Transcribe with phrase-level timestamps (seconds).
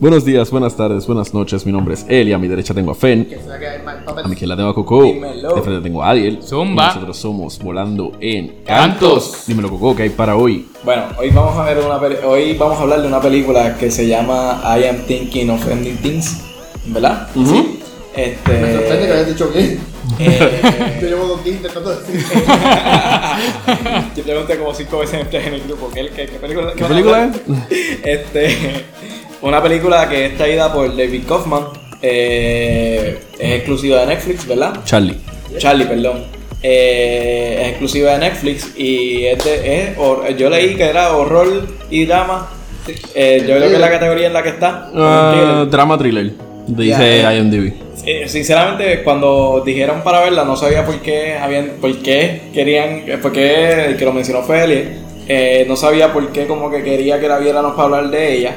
[0.00, 1.64] Buenos días, buenas tardes, buenas noches.
[1.64, 2.32] Mi nombre es Eli.
[2.32, 3.28] A mi derecha tengo a Fen.
[4.22, 5.02] A mi izquierda tengo a Coco.
[5.04, 5.54] Dímelo.
[5.54, 6.42] De frente tengo a Adiel.
[6.42, 6.84] Zumba.
[6.84, 9.44] Y nosotros somos Volando en Cantos.
[9.46, 10.68] Dímelo, Coco, ¿qué hay para hoy?
[10.84, 13.90] Bueno, hoy vamos a ver una peli- hoy vamos a hablar de una película que
[13.90, 16.40] se llama I Am Thinking of Ending Things,
[16.86, 17.28] ¿verdad?
[17.34, 17.80] Sí.
[18.14, 19.80] Este Me sorprende que hayas dicho bien.
[20.18, 22.24] eh, Yo llevo dos días intentando decir.
[24.16, 27.40] yo pregunté como cinco veces en el grupo ¿qué, qué, qué película, ¿Qué película es?
[28.04, 28.84] Este,
[29.44, 31.64] una película que es traída por David Kaufman,
[32.02, 34.72] eh, es exclusiva de Netflix, ¿verdad?
[34.84, 35.16] Charlie.
[35.58, 36.24] Charlie, perdón.
[36.62, 39.82] Eh, es exclusiva de Netflix y es de-
[40.28, 42.48] es yo leí que era horror y drama.
[43.14, 44.90] Eh, yo creo que es la categoría en la que está.
[44.94, 46.32] Ah, drama thriller.
[46.66, 47.74] Dice Ya, IMDb.
[48.06, 53.32] Eh, sinceramente, cuando dijeron para verla, no sabía por qué habían, por qué querían, por
[53.32, 54.84] qué el que lo mencionó fue Eli,
[55.28, 58.56] eh, no sabía por qué como que quería que la viéramos para hablar de ella,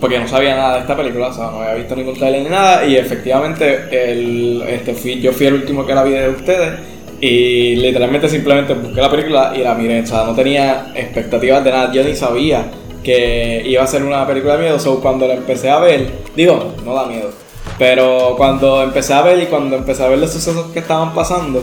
[0.00, 2.50] porque no sabía nada de esta película, o sea, no había visto ningún trailer ni
[2.50, 6.74] nada, y efectivamente el, este, fui, yo fui el último que la vi de ustedes,
[7.20, 11.70] y literalmente simplemente busqué la película y la miré, o sea, no tenía expectativas de
[11.70, 12.70] nada, yo ni sabía
[13.02, 16.74] que iba a ser una película de miedo, so cuando la empecé a ver, digo,
[16.84, 17.30] no da miedo,
[17.78, 21.62] pero cuando empecé a ver y cuando empecé a ver los sucesos que estaban pasando,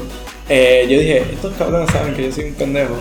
[0.49, 2.95] eh, yo dije, estos cabrones saben que yo soy un pendejo.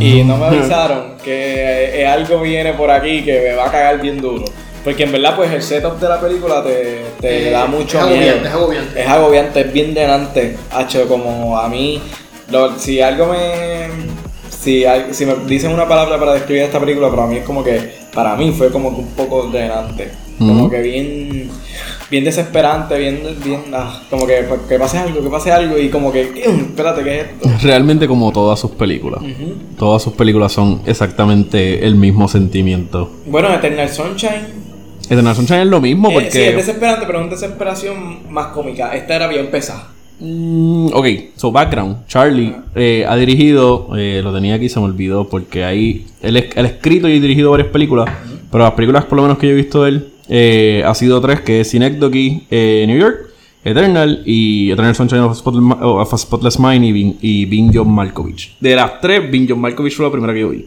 [0.00, 4.00] Y no me avisaron que eh, algo viene por aquí que me va a cagar
[4.00, 4.44] bien duro.
[4.82, 8.06] Porque en verdad, pues el setup de la película te, te Eh, da mucho es
[8.06, 8.18] miedo.
[8.36, 9.00] agobiante, es agobiante.
[9.02, 10.56] Es agobiante, es bien denante.
[10.70, 12.00] Hacho, como a mí,
[12.50, 13.88] lo- si algo me.
[14.48, 17.96] Si, si me dicen una palabra para describir esta película, para mí es como que.
[18.14, 20.10] Para mí fue como que un poco denante.
[20.38, 21.50] Como que bien.
[22.10, 23.20] Bien desesperante, bien.
[23.44, 25.76] bien ah, como que, pues, que pase algo, que pase algo.
[25.76, 26.22] Y como que.
[26.22, 27.50] Espérate, ¿qué es esto?
[27.62, 29.22] Realmente como todas sus películas.
[29.76, 33.10] Todas sus películas son exactamente el mismo sentimiento.
[33.26, 34.66] Bueno, Eternal Sunshine.
[35.04, 36.30] Eternal Sunshine es lo mismo eh, porque...
[36.30, 38.94] sí, es desesperante, pero es una desesperación más cómica.
[38.94, 39.88] Esta era bien pesada.
[40.20, 42.06] Mm, ok, so background.
[42.06, 46.60] Charlie eh, ha dirigido, eh, lo tenía aquí, se me olvidó, porque ahí él ha
[46.62, 48.08] escrito y dirigido varias películas,
[48.50, 51.20] pero las películas por lo menos que yo he visto de él eh, ha sido
[51.20, 53.16] tres, que es Synecdoche, eh, New York,
[53.64, 57.70] Eternal y Eternal Sunshine of a Spotless, of a Spotless Mind y Being, y Being
[57.74, 58.56] John Malkovich.
[58.60, 60.66] De las tres, Being John Malkovich fue la primera que yo vi.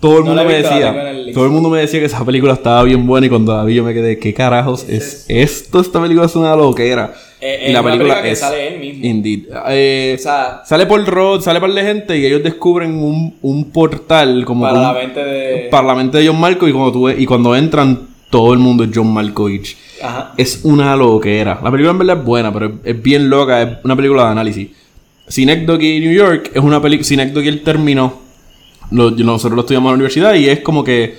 [0.00, 2.52] Todo el No mundo me decía, el todo el mundo me decía que esa película
[2.52, 5.80] estaba bien buena y cuando la vi yo me quedé, ¿qué carajos es esto?
[5.80, 7.14] Esta película es una loquera.
[7.40, 9.06] Eh, y la película película que es sale él mismo.
[9.06, 9.44] Indeed.
[9.68, 13.70] Eh, O sea, sale por Rod, sale par de gente y ellos descubren un, un
[13.70, 15.68] portal como para un- la mente de.
[15.70, 18.00] para la mente de John Malkovich y cuando, tú y cuando entran
[18.30, 19.76] todo el mundo es John Malkovich.
[20.02, 20.34] Ajá.
[20.36, 21.60] Es una loquera.
[21.62, 24.30] La película en verdad es buena, pero es, es bien loca, es una película de
[24.30, 24.68] análisis.
[25.28, 27.04] Synecdoche New York es una película.
[27.06, 28.20] Synecdoche él terminó.
[28.90, 31.18] Lo- nosotros lo estudiamos en la universidad y es como que,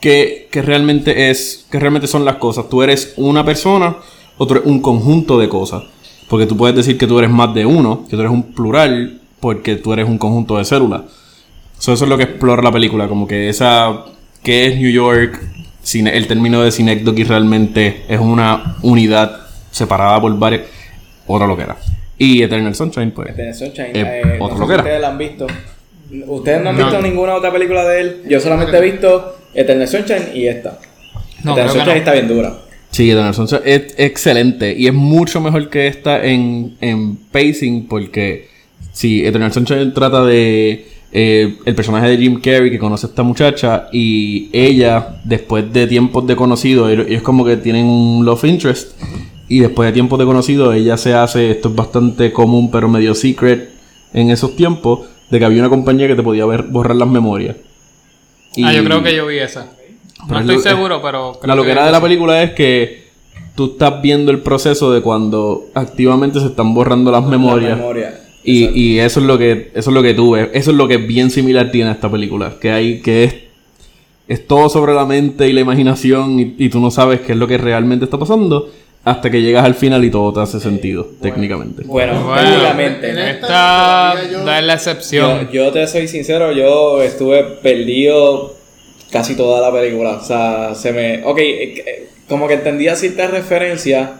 [0.00, 0.48] que.
[0.50, 1.66] que realmente es.
[1.70, 2.68] Que realmente son las cosas.
[2.68, 3.96] Tú eres una persona
[4.36, 5.84] o tú eres un conjunto de cosas.
[6.28, 9.20] Porque tú puedes decir que tú eres más de uno, que tú eres un plural,
[9.40, 11.02] porque tú eres un conjunto de células.
[11.78, 14.04] So, eso es lo que explora la película, como que esa.
[14.42, 15.40] ¿Qué es New York?
[15.90, 19.40] Cine- el término de Synecdoche realmente es una unidad
[19.70, 20.62] separada por varias.
[21.26, 21.76] Otra lo que era.
[22.18, 23.30] Y Eternal Sunshine, pues.
[23.30, 23.86] Eternal Sunshine.
[23.94, 24.82] Eh, eh, otro no lo que era.
[24.82, 25.46] ustedes la han visto.
[26.26, 26.84] Ustedes no han No.
[26.86, 28.22] visto ninguna otra película de él.
[28.28, 30.78] Yo solamente he visto Eternal Sunshine y esta.
[31.44, 31.98] No, Eternal Sunshine no.
[31.98, 32.54] está bien dura.
[32.90, 34.74] Sí, Eternal Sunshine es excelente.
[34.76, 38.48] Y es mucho mejor que esta en, en pacing, porque.
[38.92, 40.86] Sí, Eternal Sunshine trata de.
[41.12, 45.86] Eh, el personaje de Jim Carrey que conoce a esta muchacha y ella, después de
[45.86, 48.92] tiempos de conocido, ellos como que tienen un love interest.
[49.50, 53.14] Y después de tiempos de conocido, ella se hace, esto es bastante común, pero medio
[53.14, 53.70] secret
[54.12, 57.56] en esos tiempos, de que había una compañía que te podía ver, borrar las memorias.
[58.62, 59.66] Ah, yo creo que yo vi esa.
[60.26, 61.32] Pero No es estoy lo- seguro, pero.
[61.40, 63.08] creo La que loquera vi de la película es que
[63.54, 67.70] tú estás viendo el proceso de cuando activamente se están borrando las memorias.
[67.70, 68.20] La memoria.
[68.44, 70.48] Y, y eso es lo que eso es lo que tú ves.
[70.52, 72.54] Eso es lo que bien similar tiene esta película.
[72.60, 73.34] Que hay que es,
[74.28, 77.38] es todo sobre la mente y la imaginación y, y tú no sabes qué es
[77.38, 78.70] lo que realmente está pasando
[79.04, 81.82] hasta que llegas al final y todo te hace sentido técnicamente.
[81.86, 83.10] Bueno, Bueno, técnicamente.
[83.10, 85.48] en Esta yo- da la Yo, excepción.
[85.52, 88.54] yo te soy sincero, yo estuve perdido
[89.10, 90.12] casi toda la película.
[90.20, 91.24] O sea, se me.
[91.24, 94.10] Ok, eh, eh, como que entendía ciertas referencias.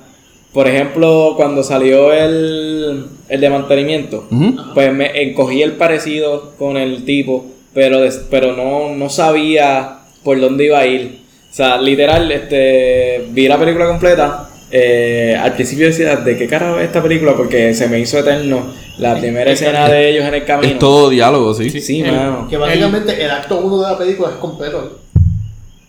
[0.52, 4.26] Por ejemplo, cuando salió el, el de mantenimiento,
[4.74, 10.40] pues me encogí el parecido con el tipo, pero, des- pero no, no sabía por
[10.40, 11.20] dónde iba a ir.
[11.50, 14.44] O sea, literal, este, vi la película completa.
[14.70, 17.34] eh, al principio decía, ¿de qué carajo es esta película?
[17.34, 18.66] Porque se me hizo eterno
[18.98, 20.72] la primera escena de ellos en el camino.
[20.74, 21.70] Es todo diálogo, sí.
[21.80, 22.46] Sí, El- mano.
[22.50, 24.98] Que básicamente el acto 1 de la película es completo.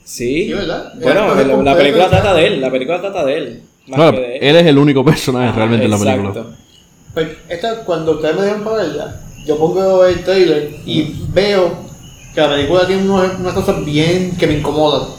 [0.04, 0.46] Sí.
[0.46, 0.94] Sí, ¿verdad?
[1.02, 2.62] Bueno, la, película trata de él.
[2.62, 3.62] La película trata de él.
[3.88, 4.44] Más Claro, que de él.
[4.44, 6.46] él es el único personaje realmente en la película.
[7.26, 11.74] Pues, esta, cuando ustedes me dejan para verla, yo pongo el trailer y veo
[12.34, 15.10] que la película tiene unos- unas cosas bien que me incomodan.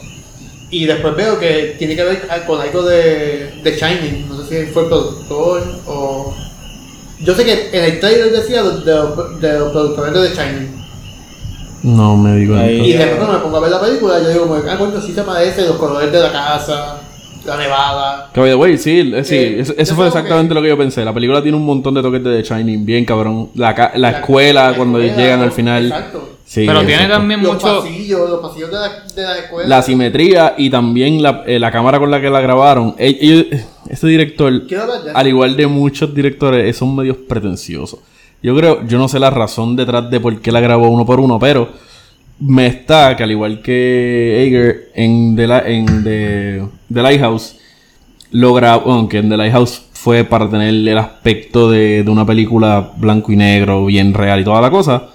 [0.70, 4.29] Y después veo que tiene que ver con algo de, de Shining.
[4.29, 6.35] No sé si fue el productor o.
[7.23, 10.81] Yo sé que en el trailer decía de, de- de los productores de The Shining.
[11.82, 12.81] No me digo Ahí.
[12.81, 15.23] Y después cuando me pongo a ver la película, yo digo, ah, coño, sí se
[15.23, 17.00] parece, los colores de la casa,
[17.44, 18.31] la nevada.
[18.32, 20.78] Que by the way, sí, eh, sí, Eh, eso, fue exactamente que- lo que yo
[20.78, 21.04] pensé.
[21.04, 23.50] La película tiene un montón de toques de The Shining, bien cabrón.
[23.54, 25.87] La, ca- la, escuela, la cuando escuela, llegan al final.
[25.87, 26.28] Exacto.
[26.44, 27.14] Sí, Pero tiene exacto.
[27.19, 27.81] también Los mucho.
[27.81, 29.69] pasillos, los pasillos de la, de la escuela.
[29.69, 32.96] La simetría y también la, eh, la cámara con la que la grabaron.
[32.98, 33.46] Ellos-
[33.88, 34.52] este director,
[35.14, 38.00] al igual de muchos directores, eh, son medios pretenciosos.
[38.43, 41.20] Yo creo, yo no sé la razón detrás de por qué la grabó uno por
[41.20, 41.69] uno, pero
[42.40, 45.44] me está que al igual que Ager en The,
[45.76, 47.56] en The, The Lighthouse,
[48.32, 52.92] lo grabó, aunque en The Lighthouse fue para tener el aspecto de, de una película
[52.96, 55.08] blanco y negro, bien real y toda la cosa,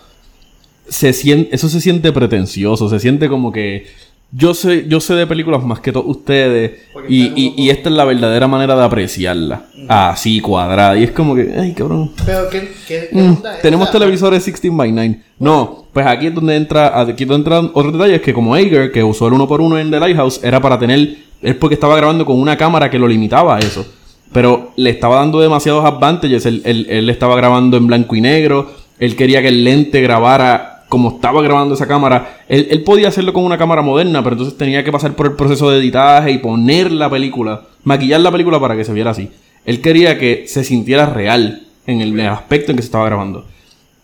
[0.87, 3.87] se siente, eso se siente pretencioso, se siente como que
[4.31, 6.73] yo sé, yo sé de películas más que todos ustedes
[7.07, 11.33] y, y- y esta es la verdadera manera de apreciarla, así cuadrada, y es como
[11.35, 15.19] que, ay cabrón, Pero, ¿qué, qué, qué Mm, onda tenemos televisores 16 by 9.
[15.39, 19.01] No, pues aquí es donde entra, aquí es donde otros detalles que como Ager, que
[19.01, 22.25] usó el uno por uno en The Lighthouse, era para tener, es porque estaba grabando
[22.25, 23.85] con una cámara que lo limitaba a eso.
[24.33, 26.45] Pero le estaba dando demasiados advantages.
[26.45, 28.71] Él, él- estaba grabando en blanco y negro.
[28.99, 32.39] Él quería que el lente grabara como estaba grabando esa cámara.
[32.49, 35.33] Él, él podía hacerlo con una cámara moderna, pero entonces tenía que pasar por el
[35.33, 39.29] proceso de editaje y poner la película, maquillar la película para que se viera así.
[39.63, 43.45] Él quería que se sintiera real en el aspecto en que se estaba grabando.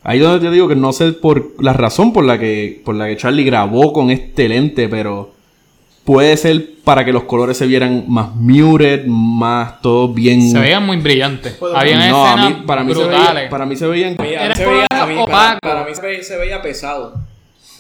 [0.04, 3.08] Ahí donde te digo que no sé por la razón por la que por la
[3.08, 5.32] que Charlie grabó con este lente, pero
[6.06, 10.42] puede ser para que los colores se vieran más muted, más todo bien.
[10.52, 11.56] Se veían muy brillantes.
[11.76, 13.36] Habían no, a escenas mí, para mí se brutales.
[13.36, 15.60] veía, para mí se veían Era se veía, a mí- para, opaco.
[15.62, 17.14] para mí se veía, se veía pesado.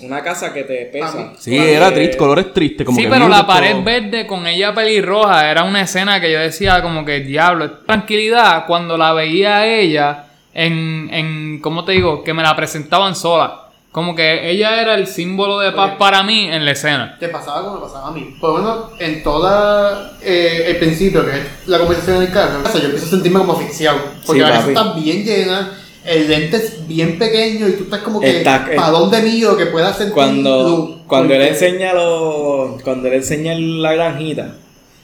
[0.01, 1.33] Una casa que te pesa.
[1.39, 3.83] Sí, Porque- era triste, colores tristes, como sí, que pero la pared todo.
[3.83, 8.97] verde con ella pelirroja era una escena que yo decía como que diablo, tranquilidad cuando
[8.97, 12.23] la veía ella en, en ¿cómo te digo?
[12.23, 13.57] Que me la presentaban sola.
[13.91, 15.97] Como que ella era el símbolo de paz Oye.
[15.99, 17.17] para mí en la escena.
[17.19, 18.35] Te pasaba como me pasaba a mí.
[18.39, 22.59] Por lo menos en toda eh, el principio, que es la conversación en el carro,
[22.63, 23.97] o sea, yo empiezo a sentirme como asfixiado.
[24.25, 24.71] Porque Sí, la casa papi.
[24.71, 28.91] está bien llena, el lente es bien pequeño y tú estás como que Está- para
[28.91, 30.89] dónde mío que pueda sentir Cuando, luz?
[31.05, 34.55] cuando él enseña los, cuando él enseña la granjita,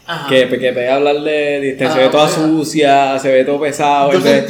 [0.07, 0.29] Ajá.
[0.29, 4.13] que, que te hablar de, de- Ah, se ve toda sucia, se ve todo pesado,
[4.13, 4.41] yo te,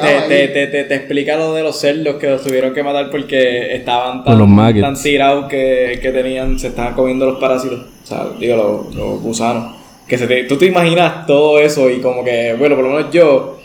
[0.00, 3.10] te, te, te, te- te explica lo de los cerdos que los tuvieron que matar
[3.10, 4.48] porque estaban los
[4.82, 9.20] tan, tirados que, que tenían, se estaban comiendo los parásitos, o sea, digo, los, los
[9.20, 9.74] gusanos.
[10.08, 13.10] Que se te- tú te imaginas todo eso y como que, bueno, por lo menos
[13.12, 13.58] yo,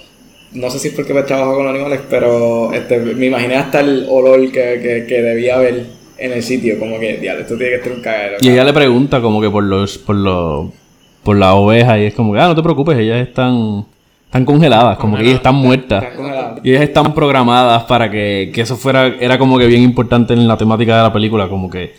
[0.53, 4.05] no sé si es porque me trabajo con animales, pero este, me imaginé hasta el
[4.09, 5.85] olor que, que, que debía haber
[6.17, 8.37] en el sitio, como que, diablo, esto tiene que estar un cagadero.
[8.41, 10.67] Y ella le pregunta como que por los por los
[11.23, 13.85] por la oveja y es como que, ah, no te preocupes, ellas están
[14.25, 16.06] están congeladas, como que ellas están muertas.
[16.63, 20.47] Y ellas están programadas para que, que eso fuera, era como que bien importante en
[20.47, 21.94] la temática de la película, como que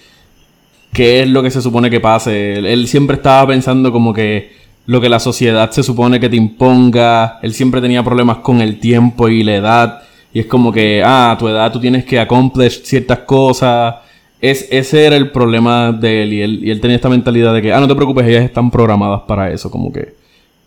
[0.95, 2.55] qué es lo que se supone que pase.
[2.55, 4.53] Él, él siempre estaba pensando como que
[4.87, 7.39] lo que la sociedad se supone que te imponga.
[7.43, 10.03] Él siempre tenía problemas con el tiempo y la edad.
[10.33, 13.97] Y es como que, ah, a tu edad tú tienes que accomplish ciertas cosas.
[14.43, 16.61] Es, ese era el problema de él y, él.
[16.65, 19.51] y él tenía esta mentalidad de que, ah, no te preocupes, ellas están programadas para
[19.53, 19.71] eso.
[19.71, 20.15] Como que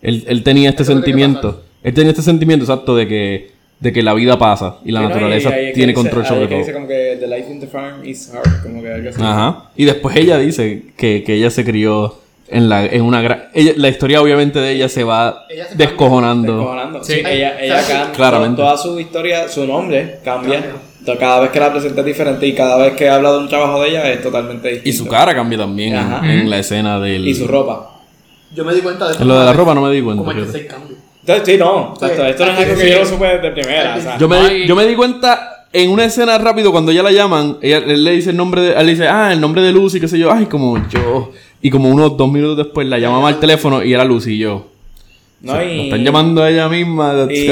[0.02, 1.62] él, él tenía este sentimiento.
[1.84, 5.04] Él tenía este sentimiento exacto de que, de que la vida pasa y la Sí,
[5.04, 5.10] ¿no?
[5.10, 6.58] naturaleza Y tiene dice- control sobre todo.
[6.58, 9.22] dice como que the life in the farm is hard, como que algo así.
[9.22, 9.70] Ajá.
[9.76, 12.16] Y después ella dice que, que ella se crió
[12.48, 16.58] en la en una gran la historia obviamente de ella se va Ella se descojonando.
[16.60, 17.04] Descojonando.
[17.04, 17.14] Sí.
[17.16, 18.12] Sí, ella, cambia.
[18.14, 18.56] claramente.
[18.62, 20.62] Toda su historia, su nombre cambia.
[20.62, 20.72] Cambia.
[21.20, 23.82] Cada vez que la presenta es diferente y cada vez que habla de un trabajo
[23.82, 24.90] de ella es totalmente distinto.
[24.90, 26.32] Y su cara cambia también en- Ajá.
[26.34, 27.92] en, la escena del Y su ropa.
[28.56, 29.22] Yo me di cuenta de eso.
[29.22, 30.52] En lo de la ropa no me di cuenta, Como fíjate.
[30.52, 30.98] tercer cambio.
[31.22, 31.94] Entonces, sí, no.
[31.94, 33.96] Esto, esto no es algo que yo lo supe de primera.
[33.98, 37.12] O sea, Yo me, yo me di cuenta en una escena rápido cuando ella la
[37.12, 39.72] llaman, ella, él le dice el nombre de, él le dice, ah, el nombre de
[39.74, 41.32] Lucy, qué sé yo, ay, como yo.
[41.62, 44.68] Y como unos dos minutos después la llamaba al teléfono y era Lucy y yo.
[45.42, 47.46] no, La y, están llamando a ella misma, that's y.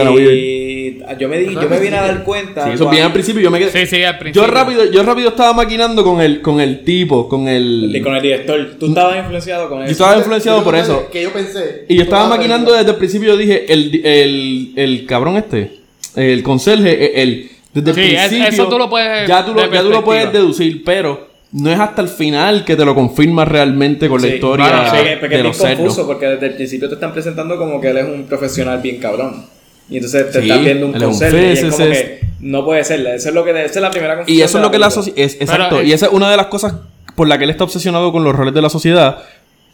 [1.19, 2.65] yo me, di, yo me vine a dar cuenta.
[2.65, 3.71] Sí, eso bien al principio yo me quedé.
[3.71, 4.47] Sí, sí, al principio.
[4.47, 7.91] Yo rápido, yo rápido estaba maquinando con el, con el tipo, con el.
[7.95, 8.75] Y con el director.
[8.79, 9.91] Tú estabas influenciado con Yo eso.
[9.91, 11.09] estaba influenciado Yo por eso.
[11.11, 11.85] Que yo pensé.
[11.89, 15.71] Y yo estaba la maquinando desde el principio, yo dije, el, el, el cabrón este,
[16.15, 18.47] el conserje, el, desde el Sí, es- principio.
[18.49, 21.79] eso tú lo puedes Ya tú lo, ya tú lo puedes deducir, pero no es
[21.79, 25.35] hasta el final que te lo confirma realmente con la Sí, historia bueno, sí, porque
[25.35, 25.77] de es los cerdos.
[25.77, 28.97] confuso porque desde el principio te están presentando como que él es un profesional bien
[28.97, 29.45] cabrón.
[29.89, 33.05] Y entonces te Sí, estás viendo un conserje y es como que no puede ser.
[33.07, 34.37] Eso es lo que esa es la primera confusión.
[34.37, 35.19] Y eso es lo que la sociedad...
[35.19, 35.75] Exacto.
[35.77, 36.75] Pero, y esa es una de las cosas
[37.15, 39.17] por la que él está obsesionado con los roles de la sociedad.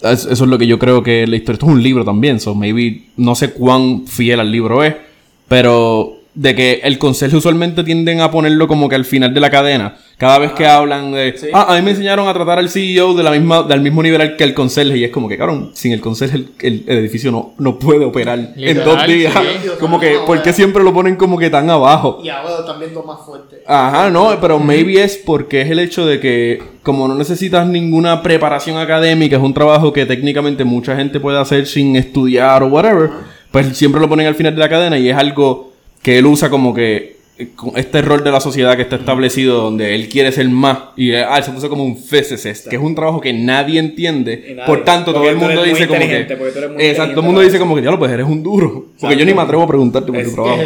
[0.01, 1.55] Es- Eso es lo que yo creo que la historia...
[1.55, 3.03] Esto es un libro también, so maybe...
[3.17, 4.95] No sé cuán fiel al libro es,
[5.47, 6.18] pero...
[6.39, 9.97] De que el conserje usualmente tienden a ponerlo como que al final de la cadena.
[10.17, 11.33] Cada vez que hablan de...
[11.37, 11.47] sí.
[11.53, 14.37] Ah, a mí me enseñaron a tratar al CEO de la misma, del mismo nivel
[14.37, 14.97] que el conserje.
[14.97, 18.05] Y es como que, cabrón, sin el conserje el, el- el edificio no, no puede
[18.05, 19.33] operar en dos días.
[19.33, 19.69] sí.
[19.81, 20.53] Como que, ¿por qué ya.
[20.53, 22.21] siempre lo ponen como que tan abajo?
[22.23, 23.61] Y ahora también lo más fuerte.
[23.67, 28.21] Ajá, no, pero maybe es porque es el hecho de que como no necesitas ninguna
[28.23, 33.09] preparación académica, es un trabajo que técnicamente mucha gente puede hacer sin estudiar o whatever,
[33.51, 35.68] pues siempre lo ponen al final de la cadena y es algo
[36.01, 39.61] que él usa como que eh, con este rol de la sociedad que está establecido
[39.61, 42.75] donde él quiere ser más y eh, ah, él se puso como un physicist, que
[42.75, 44.65] es un trabajo que nadie entiende, nadie.
[44.65, 46.19] por tanto todo el mundo dice como que
[46.79, 49.25] exacto, todo el mundo dice como que ya lo pues eres un duro, porque yo
[49.25, 50.61] ni me atrevo a preguntarte por tu trabajo.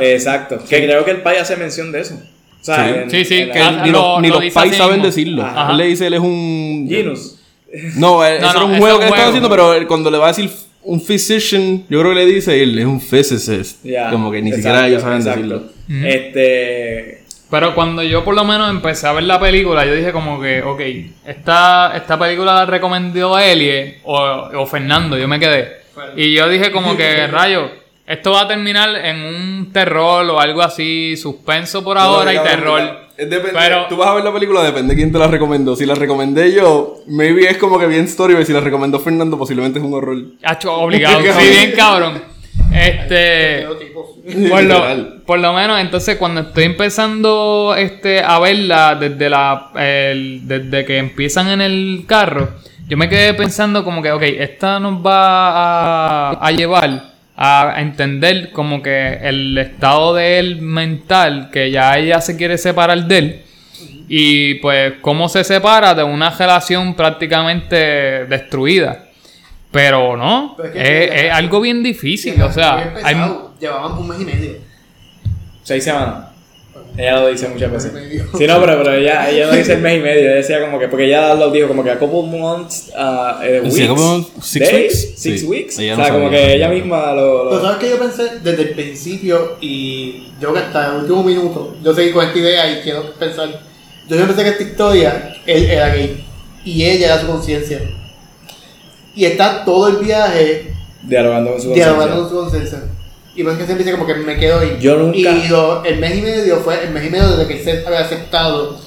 [0.00, 0.58] exacto.
[0.68, 2.14] Que creo que el país hace mención de eso.
[2.60, 2.94] O sea, Sí.
[3.02, 4.54] en- Sí, sí, en la- que- Que Ah, ni, lo- los, ni lo los dice
[4.54, 5.06] pais saben mismo.
[5.06, 5.42] decirlo.
[5.44, 5.70] Ajá.
[5.70, 6.86] Él le dice, él es un...
[6.90, 7.38] Genus.
[7.96, 10.26] No, No, eso no, era un juego que un estaba haciendo, pero cuando le va
[10.26, 10.50] a decir
[10.86, 13.84] un physician, yo creo que le dice él es un physicist.
[14.10, 15.40] Como que ni exacto, siquiera ellos saben exacto.
[15.40, 16.08] decirlo.
[16.08, 17.22] Este.
[17.50, 20.62] Pero cuando yo por lo menos empecé a ver la película, yo dije como que,
[20.62, 20.80] ok,
[21.26, 25.76] esta, esta película la recomendó Elie o, o Fernando, yo me quedé.
[26.16, 27.70] Y yo dije como que, rayo,
[28.06, 33.06] esto va a terminar en un terror o algo así, suspenso por ahora y terror.
[33.16, 35.74] Pero- tú vas a ver la película, depende de quién te la recomendó.
[35.74, 39.38] Si la recomendé yo, maybe es como que bien story, pero si la recomendó Fernando,
[39.38, 40.16] posiblemente es un horror.
[40.42, 42.22] Hacho, obligado, sí, bien cabrón.
[42.72, 43.66] Este...
[44.50, 50.40] Por lo, por lo menos, entonces, cuando estoy empezando este, a verla desde, la, el-
[50.48, 52.48] desde que empiezan en el carro,
[52.88, 58.50] yo me quedé pensando como que, ok, esta nos va a, a llevar a entender
[58.52, 63.42] como que el estado de él mental, que ya ella se quiere separar de él,
[64.08, 67.76] y pues cómo se separa de una relación prácticamente
[68.26, 69.02] destruida.
[69.70, 73.16] Pero no, Pero es que- es, es algo bien difícil, o sea, hay.
[73.60, 74.52] Llevaban un mes y medio.
[75.62, 76.26] Seis semanas.
[76.96, 77.92] Ella lo dice muchas veces.
[78.38, 80.20] Sí, no, pero, pero ella, ella no dice el mes y medio.
[80.22, 83.60] Ella decía como que, porque ella lo dijo como que a couple months, uh, eh,
[83.60, 84.72] weeks, Decía como six days,
[85.04, 85.20] weeks.
[85.20, 85.46] six Sí.
[85.46, 85.78] weeks.
[85.78, 86.38] Ella o no sea, como sabía.
[86.40, 87.44] que ella misma lo.
[87.44, 91.22] lo- Pero sabes que yo pensé desde el principio y yo que hasta el último
[91.22, 93.48] minuto, yo seguí con esta idea y quiero pensar,
[94.08, 96.24] yo siempre pensé que esta historia, él era gay
[96.64, 97.80] y ella era su conciencia.
[99.14, 102.40] Y está todo el viaje dialogando con su dialogando conciencia.
[102.40, 102.95] con su conciencia.
[103.36, 104.78] Y por eso que siempre dice como que me quedo ahí.
[104.80, 107.58] Yo nunca- Y lo- el mes y medio fue el mes y medio desde que
[107.58, 108.78] él se había aceptado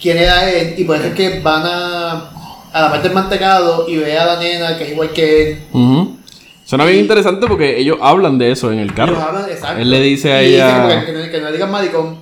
[0.00, 2.30] quién era él y por eso es que van a,
[2.72, 5.62] a la parte del mantecado y ve a la nena que es igual que él.
[5.72, 6.16] Ujú.
[6.64, 9.12] Suena bien interesante porque ellos hablan de eso en el carro.
[9.12, 9.80] Ellos hablan, exacto.
[9.82, 12.18] Él le dice a Y ella- que, que no, que no le digan maricón.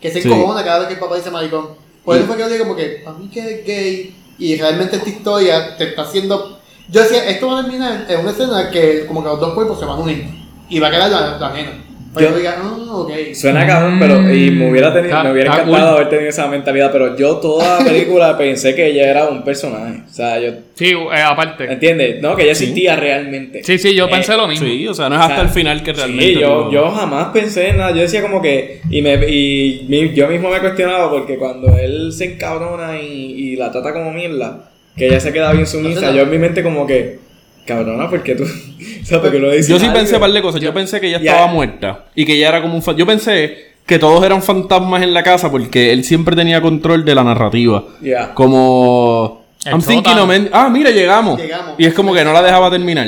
[0.00, 0.28] Que se Sí.
[0.30, 1.68] encojona cada vez que el papá dice maricón.
[2.04, 4.96] Por eso fue que yo digo como que, para mí que eres gay y realmente
[4.96, 6.60] esta historia te está haciendo...
[6.88, 9.80] Yo decía, esto va a terminar en una escena que como que los dos cuerpos
[9.80, 10.24] se van a unir.
[10.68, 11.70] Y va a quedar la, la nena.
[12.14, 13.10] Pero Yo- diga, ah, ok.
[13.34, 15.94] Suena cabrón, pero y me hubiera tenido, Está- me hubiera encantado cool.
[15.96, 20.00] haber tenido esa mentalidad, pero yo toda la película pensé que ella era un personaje.
[20.08, 21.70] O sea, yo Sí, eh, aparte.
[21.70, 22.22] ¿entiendes?
[22.22, 23.62] No, que ella existía realmente.
[23.64, 24.66] Sí, sí, yo Eh, pensé lo mismo.
[24.66, 26.24] Sí, o sea, no es O hasta sea, el final que realmente.
[26.24, 27.90] Sí, yo, yo jamás pensé en nada.
[27.90, 28.80] Yo decía como que.
[28.88, 33.06] Y, me, y mi- yo mismo me cuestionaba porque cuando él se encabrona y,
[33.52, 36.62] y la trata como mierda, que ella se queda bien sumisa, yo en mi mente
[36.62, 37.25] como que.
[37.66, 38.44] Cabrona, ¿por qué tú?
[39.02, 40.60] o sea, porque dices Yo sí pensé un par de cosas.
[40.60, 42.06] Yo pensé que ella estaba muerta.
[42.14, 42.96] Y que ella era como un fan.
[42.96, 47.14] Yo pensé que todos eran fantasmas en la casa porque él siempre tenía control de
[47.14, 47.84] la narrativa.
[48.00, 48.32] Ya.
[48.34, 49.44] Como.
[49.64, 51.40] El I'm thinking of Ah, mira, llegamos.
[51.40, 51.74] Llegamos.
[51.78, 53.06] Y es como que no la dejaba terminar.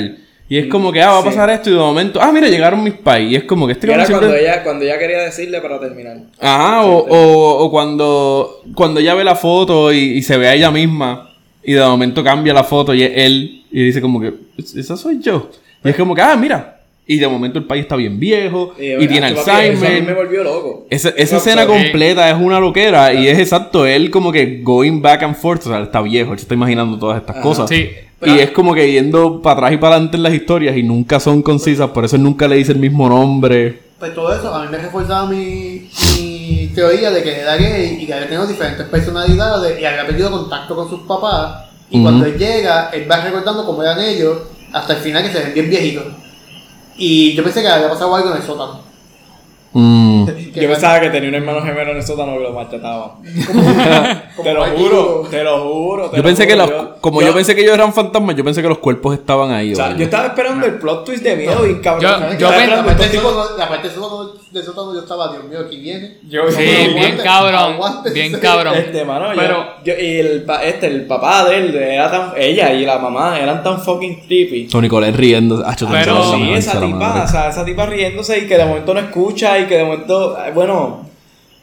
[0.51, 1.27] Y es como que, ah, va a Sí.
[1.29, 3.31] pasar esto y de momento, ah, mira, llegaron mis pais.
[3.31, 6.17] Y es como que este Y era cuando ella, cuando ella quería decirle para terminar.
[6.39, 10.55] Ajá, o, o, o cuando, cuando ella ve la foto y, y se ve a
[10.55, 11.29] ella misma
[11.63, 14.33] y de momento cambia la foto y es él y dice como que,
[14.75, 15.49] esa soy yo.
[15.83, 16.75] Y es como que, ah, mira.
[17.07, 19.69] Y de momento el país está bien viejo y, tiene ah, papi, Eso a mí
[19.69, 20.15] me Alzheimer.
[20.15, 20.85] volvió loco.
[20.91, 25.23] Esa, esa escena completa es una loquera y es exacto, él como que going back
[25.23, 27.43] and forth, o sea, él está viejo, él se está imaginando todas estas Ajá.
[27.43, 27.67] cosas.
[27.67, 27.89] Sí.
[28.23, 31.19] Y es como que yendo para atrás y para adelante en las historias y nunca
[31.19, 33.79] son concisas, por eso él nunca le dice el mismo nombre.
[33.97, 38.05] Pues todo eso a mí me reforzaba mi, mi teoría de que era gay y
[38.05, 41.68] que había tenido diferentes personalidades y había perdido contacto con sus papás.
[41.89, 44.37] Y cuando él llega, él va recordando cómo eran ellos
[44.71, 46.05] hasta el final que se ven bien viejitos.
[46.95, 48.81] Y yo pensé que había pasado algo en el sótano.
[49.73, 50.27] Mm.
[50.51, 53.15] que Yo pensaba que tenía un hermano gemelo en el sótano que lo maltrataba.
[54.43, 56.09] te lo juro, te lo juro.
[56.09, 58.43] te Yo lo pensé que juro, los, como yo, pensé que ellos eran fantasmas, yo
[58.43, 59.73] pensé que los cuerpos estaban ahí.
[59.73, 62.01] O sea, yo estaba esperando el plot twist de miedo y cabrón.
[62.37, 66.17] Yo- ¿Sabes yo la parte del tipo- sótano- sótano, yo estaba, Dios mío, aquí viene.
[66.27, 67.73] Yo- Sí, yo- bien cabrón.
[67.73, 68.09] aguante.
[68.11, 68.73] Bien cabrón.
[68.75, 72.31] Este, mano, yo- Pero- yo, y el, pa- este, el papá de él, era tan,
[72.37, 74.67] ella y la mamá eran tan fucking creepy.
[74.67, 75.63] Tony Colette riendo.
[75.65, 78.93] Ah, chota, Pero- Sí, esa tipa, o sea, esa tipa riéndose y que de momento
[78.93, 81.05] no escucha y que de momento, bueno,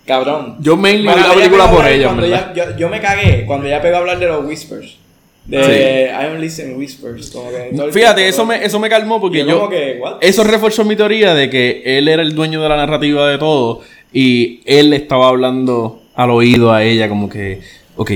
[0.07, 0.57] cabrón.
[0.61, 3.99] Yo Cuando la película por ella, cuando yo, yo me cagué cuando ella pegó a
[4.01, 4.97] hablar de los whispers.
[5.45, 7.31] De I don't listen whispers.
[7.31, 9.57] Como que Fíjate, tiempo, eso me, eso me calmó porque yo yo.
[9.59, 10.01] como que?
[10.21, 13.81] Eso reforzó mi teoría de que él era el dueño de la narrativa de todo
[14.13, 17.61] y él estaba hablando al oído a ella como que,
[17.97, 18.11] ok,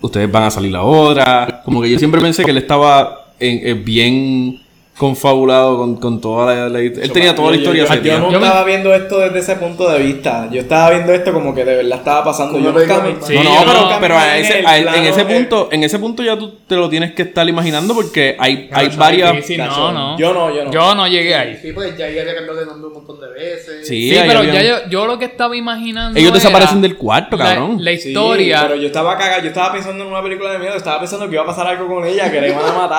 [0.00, 1.60] ustedes van a salir ahora.
[1.66, 4.60] Como que yo siempre pensé que él estaba en- eh, bien
[5.00, 8.38] confabulado con, con toda la, la- Él tenía toda la Yo- historia yo, no Yo
[8.38, 10.46] me- estaba viendo esto desde ese punto de vista.
[10.52, 12.58] Yo estaba viendo esto como que de verdad estaba pasando.
[12.58, 14.96] Yo nunca película me- Sí, no, no, yo pero, no- pero a ese, el a-
[14.98, 17.94] en ese eh, punto, en ese punto ya tú te lo tienes que estar imaginando
[17.94, 19.32] porque hay, hay varias.
[19.36, 20.18] difícil, Tacho, no, no.
[20.18, 20.70] yo no, yo no.
[20.70, 21.58] Yo no llegué ahí.
[21.62, 23.88] Sí, pues ya ella había cambiado de nombre un montón de veces.
[23.88, 26.18] Sí, pero habían- ya yo, yo lo que estaba imaginando.
[26.18, 27.82] Ellos era desaparecen del cuarto, cabrón.
[27.82, 28.64] La, historia.
[28.68, 31.36] pero yo estaba cagado, yo estaba pensando en una película de miedo, estaba pensando que
[31.36, 32.90] iba a pasar algo con ella, que la iban a matar.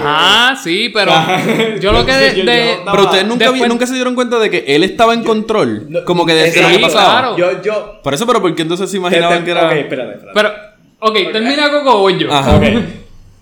[0.00, 1.12] Ajá, sí, pero
[1.80, 4.14] yo lo que de, Yo- yo de- estaba- Pero ustedes nunca, Después- nunca se dieron
[4.14, 5.86] cuenta de que él estaba en control.
[5.88, 6.80] No, como que de, de lo que exacto.
[6.96, 7.34] pasaba.
[7.34, 7.36] claro.
[7.36, 8.00] Yo, yo.
[8.02, 9.66] Por eso, pero porque entonces se imaginaban te- que era.
[9.66, 10.30] Ok, espérate, espérate.
[10.34, 10.50] Pero,
[11.00, 12.32] ok, termina Coco voy yo.
[12.32, 12.56] Ajá.
[12.56, 12.62] Ok.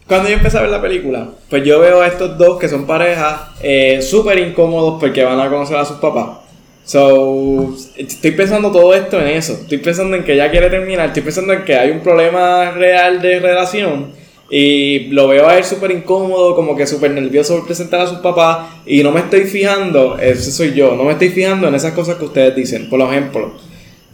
[0.07, 2.87] Cuando yo empecé a ver la película, pues yo veo a estos dos que son
[2.87, 6.39] pareja eh, súper incómodos porque van a conocer a sus papás.
[6.85, 9.53] So, estoy pensando todo esto en eso.
[9.53, 11.09] Estoy pensando en que ella quiere terminar.
[11.09, 14.13] Estoy pensando en que hay un problema real de relación.
[14.51, 18.19] Y lo veo a él súper incómodo, como que súper nervioso por presentar a sus
[18.19, 18.69] papás.
[18.87, 22.17] Y no me estoy fijando, ese soy yo, no me estoy fijando en esas cosas
[22.17, 22.89] que ustedes dicen.
[22.89, 23.53] Por ejemplo,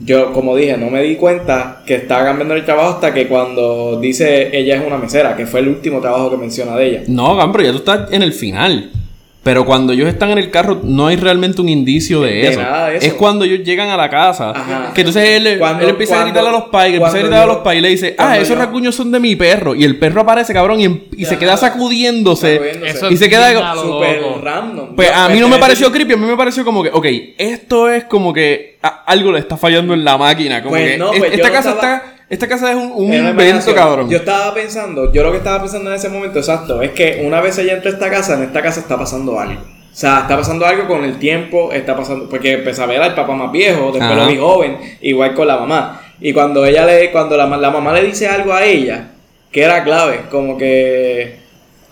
[0.01, 4.01] yo, como dije, no me di cuenta que estaba cambiando el trabajo hasta que cuando
[4.01, 7.03] dice ella es una mesera, que fue el último trabajo que menciona de ella.
[7.07, 8.91] No, Gam, pero ya tú estás en el final.
[9.45, 12.63] Pero cuando ellos están en el carro, no hay realmente un indicio de, De eso.
[12.63, 13.07] nada de eso.
[13.07, 14.51] Es cuando ellos llegan a la casa.
[14.51, 14.91] Ajá.
[14.95, 17.47] Que entonces él, Cuando- él empieza a gritarle a los pais, empieza a gritar a
[17.47, 19.75] los pais y le dice, ah, esos yo- rasguños son de mi perro.
[19.75, 22.57] Y el perro aparece, cabrón, y, em- y se queda sacudiéndose.
[22.87, 24.41] Eso Y se queda loco.
[24.43, 24.97] random.
[24.97, 27.07] Pues a mí no me pareció creepy, a mí me pareció como que, ok,
[27.39, 30.63] esto es como que algo le está fallando en la máquina.
[30.63, 32.14] Como Pues que no, es- pues esta no casa estaba- está.
[32.29, 34.09] Esta casa es un, un invento, cabrón.
[34.09, 37.41] Yo estaba pensando, yo lo que estaba pensando en ese momento exacto es que una
[37.41, 39.61] vez ella entra a esta casa, en esta casa está pasando algo.
[39.61, 43.15] O sea, está pasando algo con el tiempo, está pasando, porque empecé a ver al
[43.15, 44.15] papá más viejo, después Ajá.
[44.15, 46.01] lo vi joven, igual con la mamá.
[46.21, 49.11] Y cuando ella le, cuando la, la mamá le dice algo a ella,
[49.53, 51.37] que era clave, como que,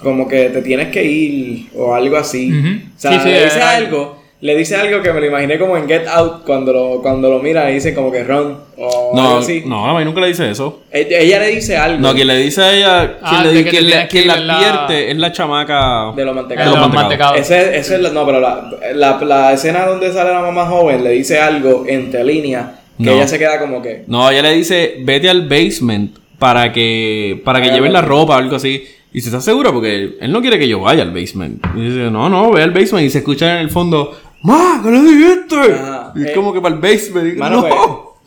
[0.03, 2.51] como que te tienes que ir o algo así.
[2.51, 5.77] O sea, Sí, sí, le dice algo, le dice algo que me lo imaginé como
[5.77, 9.39] en Get Out cuando lo, cuando lo mira y dice como que run o algo
[9.39, 9.63] así.
[9.65, 10.83] no, a mí nunca le dice eso.
[10.91, 12.01] Ella, ella le dice algo.
[12.01, 15.17] No, quien le dice a ella, quien, Ah, le, quien le- quien la advierte es
[15.17, 16.75] la chamaca De los mantecados.
[16.75, 17.37] de los mantecados.
[17.39, 17.39] mantecados.
[17.41, 21.05] Ese, ese es la, no, pero la, la, la escena donde sale la mamá joven
[21.05, 22.67] le dice algo entre líneas
[22.99, 23.13] que No.
[23.13, 24.03] ella se queda como que.
[24.09, 27.77] No, ella le dice, vete al basement para que para que Hágalo.
[27.79, 28.85] lleven la ropa o algo así.
[29.15, 31.63] Y se está segura porque él no quiere que yo vaya al basement.
[31.77, 33.07] Y dice, no, no, ve al basement.
[33.07, 34.81] Y se escucha en el fondo, ¡Ma!
[34.83, 35.57] ¿Qué le dijiste?
[35.75, 36.13] Ajá.
[36.17, 37.35] Y es Eh, como que para el basement.
[37.35, 37.69] Y, Mano, no.
[37.69, 37.81] pues,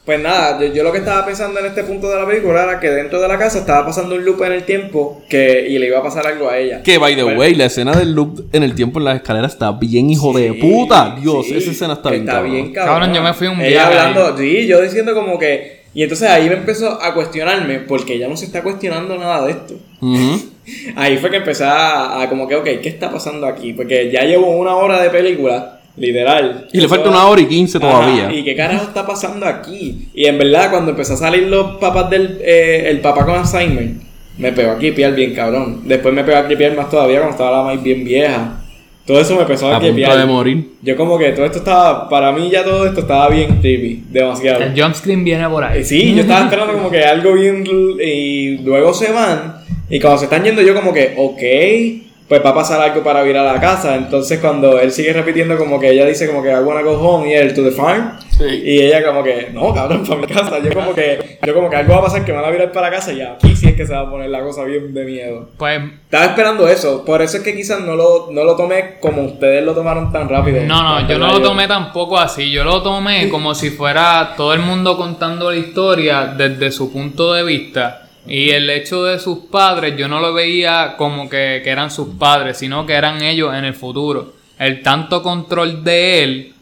[0.05, 2.79] pues nada, yo, yo lo que estaba pensando en este punto de la película era
[2.79, 5.87] que dentro de la casa estaba pasando un loop en el tiempo que, y le
[5.87, 6.83] iba a pasar algo a ella.
[6.83, 9.53] Que, by the Bueno, way, la escena del loop en el tiempo en las escaleras
[9.53, 11.15] está bien hijo de sí, puta.
[11.19, 12.51] Dios, sí, esa escena está bien Está cabrón.
[12.53, 12.93] bien cabrón.
[12.99, 15.85] Cabrón, yo me fui un Ella viaje hablando, sí, yo diciendo como que.
[15.95, 19.51] Y entonces ahí me empezó a cuestionarme porque ella no se está cuestionando nada de
[19.53, 19.75] esto.
[20.01, 20.39] Ujú.
[20.95, 23.71] Ahí fue que empecé a, a como que, ok, ¿qué está pasando aquí?
[23.73, 26.67] Porque ya llevo una hora de película, literal.
[26.73, 28.25] Y le falta una hora y quince todavía.
[28.25, 30.09] Ajá, ¿Y qué carajo está pasando aquí?
[30.13, 32.39] Y en verdad, cuando empezó a salir los papás del...
[32.41, 33.89] eh, el papá con Alzheimer,
[34.37, 35.81] me pegó a clipear bien cabrón.
[35.85, 38.61] Después me pegó a clipear más todavía cuando estaba la más bien vieja.
[39.05, 40.17] Todo eso me empezó a, A punto clipear.
[40.17, 40.69] de morir.
[40.81, 42.09] Yo como que todo esto estaba...
[42.09, 44.03] Para mí ya todo esto estaba bien creepy.
[44.09, 44.63] Demasiado.
[44.63, 45.83] El jump screen viene por Eh, ahí.
[45.83, 47.63] Sí, yo estaba esperando como que algo bien
[48.03, 49.57] y luego se van
[49.91, 53.25] y cuando se están yendo yo como que, ok, pues va a pasar algo para
[53.27, 53.95] ir a la casa.
[53.95, 57.29] Entonces cuando él sigue repitiendo como que ella dice como que I wanna go home
[57.29, 60.59] y él to the farm y ella como que, no cabrón, para mi casa.
[60.59, 62.89] Yo como que, yo como que algo va a pasar que van a virar para
[62.89, 65.49] casa y aquí sí es que se va a poner la cosa bien de miedo.
[65.57, 69.23] Pues Estaba esperando eso, por eso es que quizás no lo, no lo tomé como
[69.23, 70.63] ustedes lo tomaron tan rápido.
[70.63, 72.51] No, no, yo no lo tomé tampoco así.
[72.51, 77.33] Yo lo tomé como si fuera todo el mundo contando la historia desde su punto
[77.33, 78.04] de vista.
[78.27, 82.15] Y el hecho de sus padres, yo no lo veía como que, que eran sus
[82.15, 84.33] padres, sino que eran ellos en el futuro.
[84.57, 86.53] El tanto control de él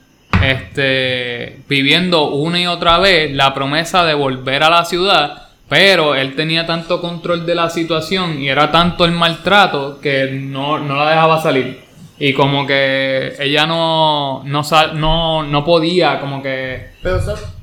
[0.43, 6.35] este, viviendo una y otra vez la promesa de volver a la ciudad, pero él
[6.35, 11.09] tenía tanto control de la situación y era tanto el maltrato que no, no la
[11.09, 11.81] dejaba salir.
[12.19, 16.91] Y como que ella no, no, sal- no, no podía, como que...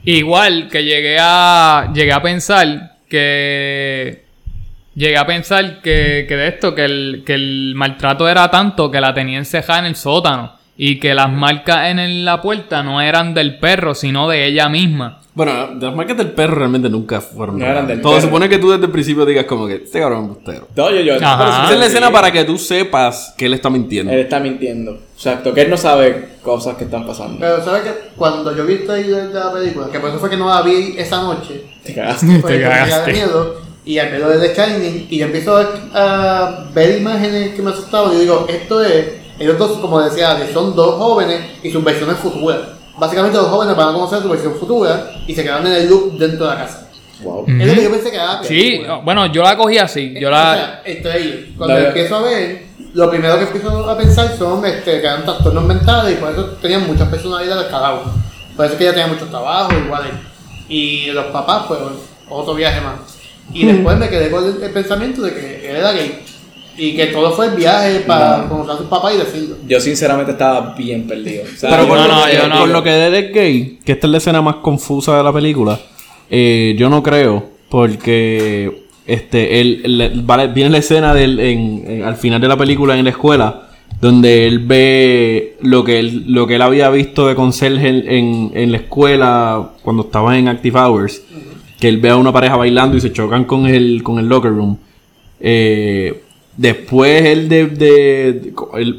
[0.05, 4.25] Igual que llegué a, llegué a pensar que...
[4.95, 9.01] Llegué a pensar que, que de esto, que el, que el maltrato era tanto que
[9.01, 10.60] la tenía encejada en el sótano.
[10.83, 14.71] Y que las marcas en el- la puerta no eran del perro, sino de ella
[14.71, 15.21] misma.
[15.35, 17.59] Bueno, las marcas del perro realmente nunca fueron.
[17.59, 18.25] No eran del Todo perro.
[18.27, 20.69] supone que tú desde el principio digas como que este cabrón es embustero.
[20.75, 21.17] No, yo, yo.
[21.17, 24.11] Esa es la escena para que tú sepas que él está mintiendo.
[24.11, 24.99] Él está mintiendo.
[25.15, 27.37] Exacto, que él no sabe cosas que están pasando.
[27.39, 30.49] Pero sabes que cuando yo vi de la película, que por eso fue que no
[30.49, 32.27] la vi esa noche, Te cagaste.
[32.27, 33.13] Te me cagaste.
[33.13, 37.61] miedo, y al verlo de The Shining, y yo empiezo a, a ver imágenes que
[37.63, 41.41] me asustaban, y yo digo, esto es, ellos dos, como decía Alex, son dos jóvenes
[41.63, 42.59] y sus versiones futuras.
[42.99, 46.13] Básicamente los jóvenes van a conocer su versión futura y se quedan en el loop
[46.19, 46.87] dentro de la casa.
[47.23, 47.45] Wow.
[47.49, 48.97] Es lo que yo pensé que era Sí, película.
[48.97, 50.15] bueno, yo la cogí así.
[50.19, 50.55] Yo O la...
[50.55, 51.49] sea, el trailer.
[51.57, 55.25] Cuando La- empiezo a ver, lo primero que empiezo a pensar son este, que eran
[55.25, 58.13] trastornos mentales y por eso tenían muchas personalidades cada uno.
[58.57, 60.03] Por eso es que ella tenía mucho trabajo, igual.
[60.69, 61.81] Y los papás, pues,
[62.29, 62.95] otro viaje más.
[63.53, 66.25] Y después me quedé con el, el pensamiento de que él era gay.
[66.83, 68.49] Y que todo fue el viaje para No.
[68.49, 69.57] conocer a su papá y decirlo.
[69.69, 71.45] Yo sinceramente estaba bien perdido.
[71.45, 72.59] O sea, Pero por, no, lo no, que, yo no.
[72.61, 75.33] por lo que él es gay, que esta es la escena más confusa de la
[75.33, 75.79] película,
[76.31, 82.03] eh, yo no creo, porque este él, él- vale, viene la escena del, en- en-
[82.05, 83.69] al final de la película en la escuela,
[84.01, 88.51] donde él ve lo que él, lo que él había visto de conserje en, en,
[88.55, 91.23] en la escuela cuando estaba en Active Hours,
[91.79, 94.53] que él ve a una pareja bailando y se chocan con el, con el locker
[94.53, 94.79] room.
[95.41, 96.23] Eh,
[96.61, 98.53] después él de, de-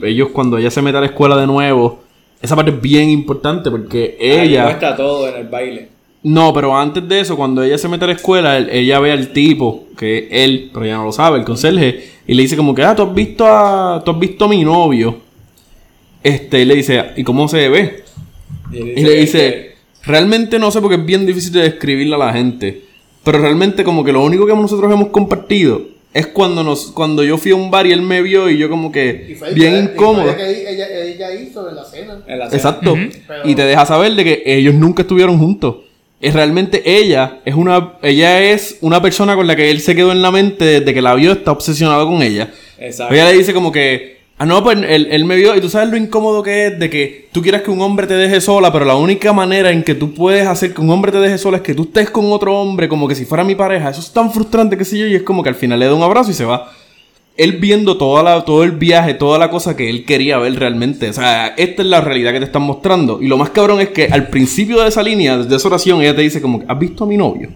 [0.09, 1.99] ellos cuando ella se mete a la escuela de nuevo,
[2.41, 5.89] esa parte es bien importante porque ahí ella muestra todo en el baile.
[6.23, 9.11] no, pero antes de eso, cuando ella se mete a la escuela, él- ella ve
[9.11, 12.57] al tipo, que es él, pero ella no lo sabe, el conserje, y le dice
[12.57, 15.17] como que, ah, tú has visto a, tú has visto a mi novio.
[16.23, 18.03] Este, y le dice, ¿y cómo se ve?
[18.71, 22.85] Y le dice, realmente no sé porque es bien difícil de describirle a la gente.
[23.23, 25.81] Pero realmente como que lo único que nosotros hemos compartido
[26.13, 28.69] es cuando nos, cuando yo fui a un bar y él me vio y yo
[28.69, 30.27] como Y que fue bien incómodo.
[30.29, 32.21] historia que ella, ella hizo en la cena.
[32.27, 32.57] En la cena.
[32.57, 32.95] Exacto.
[33.27, 35.75] Pero- Y te deja saber de que ellos nunca estuvieron juntos.
[36.19, 40.11] Es realmente ella es una ella es una persona con la que él se quedó
[40.11, 42.51] en la mente desde que la vio está obsesionado con ella.
[42.77, 43.13] Exacto.
[43.13, 45.89] Ella le dice como que ah no pues él, él me vio y tú sabes
[45.89, 48.85] lo incómodo que es de que tú quieras que un hombre te deje sola pero
[48.85, 51.63] la única manera en que tú puedes hacer que un hombre te deje sola es
[51.63, 53.89] que tú estés con otro hombre como que si fuera mi pareja.
[53.91, 55.93] Eso es tan frustrante que sé yo y es como que al final le da
[55.93, 56.71] un abrazo y se va
[57.37, 61.09] él viendo toda la, todo el viaje, toda la cosa que él quería ver realmente.
[61.09, 63.19] O sea, esta es la realidad que te están mostrando.
[63.21, 66.15] Y lo más cabrón es que al principio de esa línea, de esa oración, ella
[66.15, 67.49] te dice como, ¿has visto a mi novio?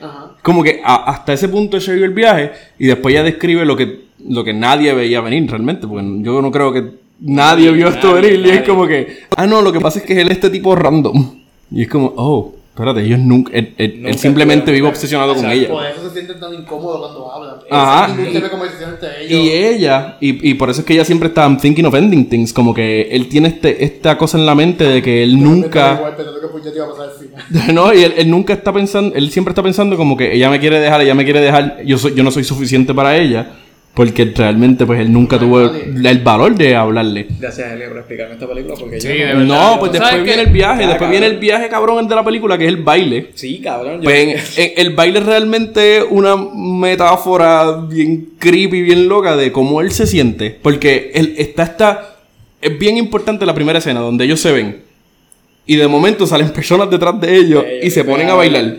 [0.00, 0.30] Ajá.
[0.42, 3.76] Como que a- hasta ese punto se vio el viaje y después ella describe lo
[3.76, 5.86] que, lo que nadie veía venir realmente.
[5.86, 6.84] Porque yo no creo que
[7.20, 8.46] nadie vio esto Nadie, venir.
[8.46, 8.68] Y es nadie.
[8.68, 11.40] como que, ah, no, lo que pasa es que él es este tipo random.
[11.70, 15.34] Y es como, oh, espérate, ellos nunca, él, él- él Nunca simplemente estuvieron vive obsesionado
[15.34, 15.68] con ella.
[15.68, 17.54] Por eso se sienten tan incómodos cuando hablan.
[17.70, 18.12] Ajá.
[18.12, 19.30] Entre ellos.
[19.30, 22.52] Y ella, y, y por eso es que ella siempre está thinking of ending things,
[22.52, 26.14] como que él tiene este, esta cosa en la mente de que él nunca, Igual,
[26.16, 27.74] pero que ya te iba a pasar al final.
[27.74, 30.60] no, y él, él nunca está pensando, él siempre está pensando como que ella me
[30.60, 33.52] quiere dejar, ella me quiere dejar, yo soy, yo no soy suficiente para ella,
[33.96, 37.28] porque realmente pues él nunca tuvo el, el valor de hablarle.
[37.40, 38.74] Gracias, Elia, por explicarme esta película.
[38.78, 39.40] Porque Sí, yo de verdad.
[39.44, 41.10] No, pues ¿Sabes después viene el viaje, Ya, después cabrón.
[41.12, 43.30] viene el viaje cabrón el de la película, que es el baile.
[43.34, 43.96] Sí, cabrón.
[43.96, 44.18] Yo, Pues
[44.58, 49.90] en- en- el baile es realmente una metáfora bien creepy, bien loca de cómo él
[49.90, 50.56] se siente.
[50.62, 52.16] Porque él está esta.
[52.60, 54.82] Es bien importante la primera escena donde ellos se ven.
[55.66, 58.76] Y de momento salen personas detrás de ellos Ellos y se ponen a a bailar.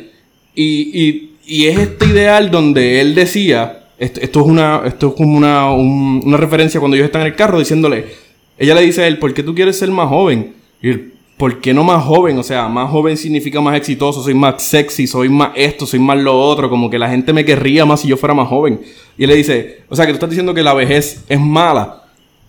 [0.54, 3.77] Y, y, y es este ideal donde él decía.
[4.00, 4.82] Esto, es una.
[4.86, 8.06] Esto es como una, un- una referencia cuando ellos están en el carro diciéndole.
[8.58, 10.54] Ella le dice a él, ¿por qué tú quieres ser más joven?
[10.82, 12.38] Y él, ¿por qué no más joven?
[12.38, 16.18] O sea, más joven significa más exitoso, soy más sexy, soy más esto, soy más
[16.18, 18.82] lo otro, como que la gente me querría más si yo fuera más joven.
[19.18, 22.04] Y él le dice, o sea, que tú estás diciendo que la vejez es mala.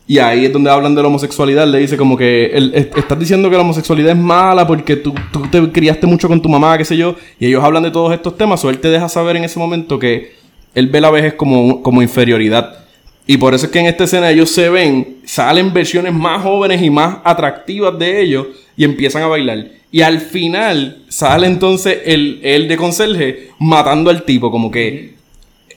[0.07, 1.67] Y ahí es donde hablan de la homosexualidad.
[1.67, 2.51] Le dice como que
[2.97, 6.49] estás diciendo que la homosexualidad es mala porque tú, tú te criaste mucho con tu
[6.49, 7.15] mamá, qué sé yo.
[7.39, 8.65] Y ellos hablan de todos estos temas.
[8.65, 10.38] O él te deja saber en ese momento que
[10.79, 12.79] él ve la vejez como, como inferioridad.
[13.27, 16.81] Y por eso es que en esta escena ellos se ven, salen versiones más jóvenes
[16.83, 19.67] y más atractivas de ellos y empiezan a bailar.
[19.91, 25.15] Y al final sale entonces el, el de conserje matando al tipo, como que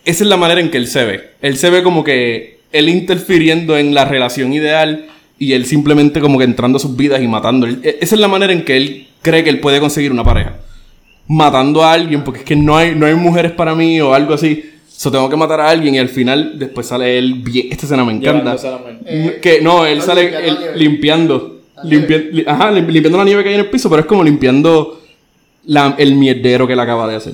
[0.06, 1.22] esa es la manera en que él se ve.
[1.42, 6.38] Él se ve como que él interfiriendo en la relación ideal y él simplemente como
[6.38, 7.68] que entrando a sus vidas y matando.
[7.68, 10.58] E- esa es la manera en que él cree que él puede conseguir una pareja.
[11.28, 14.34] Matando a alguien, porque es que no hay, no hay mujeres para mí o algo
[14.34, 14.71] así.
[15.02, 17.70] So tengo que matar a alguien y al final después sale él bien.
[17.72, 18.52] Esta escena me encanta.
[19.08, 20.30] Eh, que no, él no, sale
[20.76, 22.30] limpiando él limpiando.
[22.34, 25.02] Li- ajá, lim- limpiando la nieve que hay en el piso, pero es como limpiando
[25.66, 27.34] la- el mierdero que él acaba de hacer.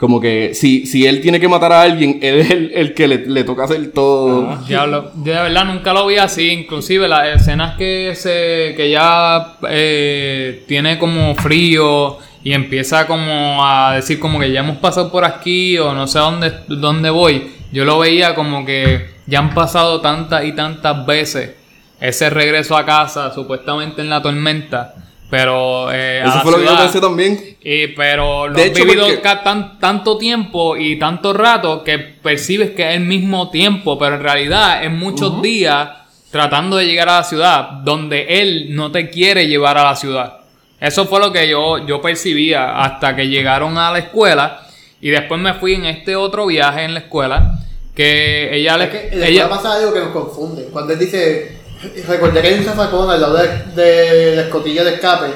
[0.00, 3.06] Como que si, si él tiene que matar a alguien, él es el, el que
[3.06, 4.56] le, le toca hacer todo.
[4.66, 9.58] Diablo, yo de verdad nunca lo vi así, inclusive las escenas que se que ya
[9.68, 15.22] eh, tiene como frío y empieza como a decir como que ya hemos pasado por
[15.22, 19.52] aquí o no sé a dónde, dónde voy, yo lo veía como que ya han
[19.52, 21.56] pasado tantas y tantas veces
[22.00, 24.94] ese regreso a casa supuestamente en la tormenta,
[25.30, 27.56] pero eh, a Eso la fue lo que yo ciudad- pensé también.
[27.62, 31.98] y, pero lo De has hecho, vivido porque- tan- tanto tiempo y tanto rato que
[31.98, 35.88] percibes que es el mismo tiempo, pero en realidad es muchos días
[36.30, 40.38] tratando de llegar a la ciudad donde él no te quiere llevar a la ciudad.
[40.80, 44.62] Eso fue lo que yo, yo percibía hasta que llegaron a la escuela
[45.00, 47.58] y después me fui en este otro viaje en la escuela
[47.94, 48.84] que ella le...
[48.84, 50.68] Es que en la ella, escuela pasa algo que nos confunde.
[50.72, 51.59] Cuando él dice,
[52.06, 53.48] recordé que hay un zafacón al lado de,
[53.82, 55.26] de la escotilla de escape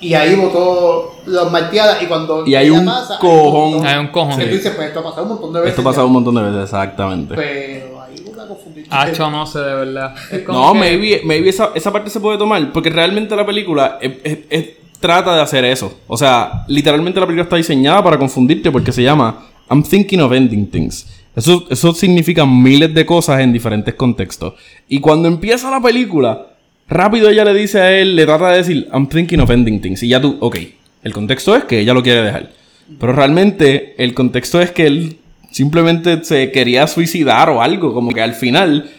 [0.00, 3.84] y ahí botó los marteadas y cuando Y hay un pasa, cojón.
[3.86, 4.34] Hay un cojón.
[4.40, 4.42] Sí.
[4.46, 5.70] tú dices, pues esto ha pasado un montón de veces.
[5.70, 5.90] Esto ha ya.
[5.90, 7.34] pasado un montón de veces, exactamente.
[7.34, 8.86] Pero ahí una confundida.
[8.90, 10.14] Hacho, no sé de verdad.
[10.48, 14.12] No, que- maybe, maybe esa, esa parte se puede tomar, porque realmente la película es-
[14.22, 14.68] es- es-
[15.00, 15.92] trata de hacer eso.
[16.06, 20.32] O sea, literalmente la película está diseñada para confundirte porque se llama I'm thinking of
[20.32, 21.06] ending things.
[21.36, 24.54] Eso, eso significa miles de cosas en diferentes contextos.
[24.88, 26.48] Y cuando empieza la película,
[26.88, 30.02] rápido ella le dice a él, le trata de decir I'm thinking of ending things.
[30.02, 30.56] Y ya tú, ok,
[31.04, 32.50] el contexto es que ella lo quiere dejar.
[32.98, 35.18] Pero realmente el contexto es que él
[35.50, 37.92] simplemente se quería suicidar o algo.
[37.94, 38.90] Como que al final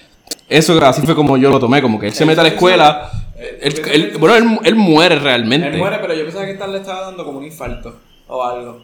[0.48, 3.10] eso así fue como yo lo tomé, como que él se mete a la escuela.
[3.62, 5.68] él- él- bueno, él, él muere realmente.
[5.68, 8.82] Él muere, pero yo pensaba que le estaba dando como un infarto o algo.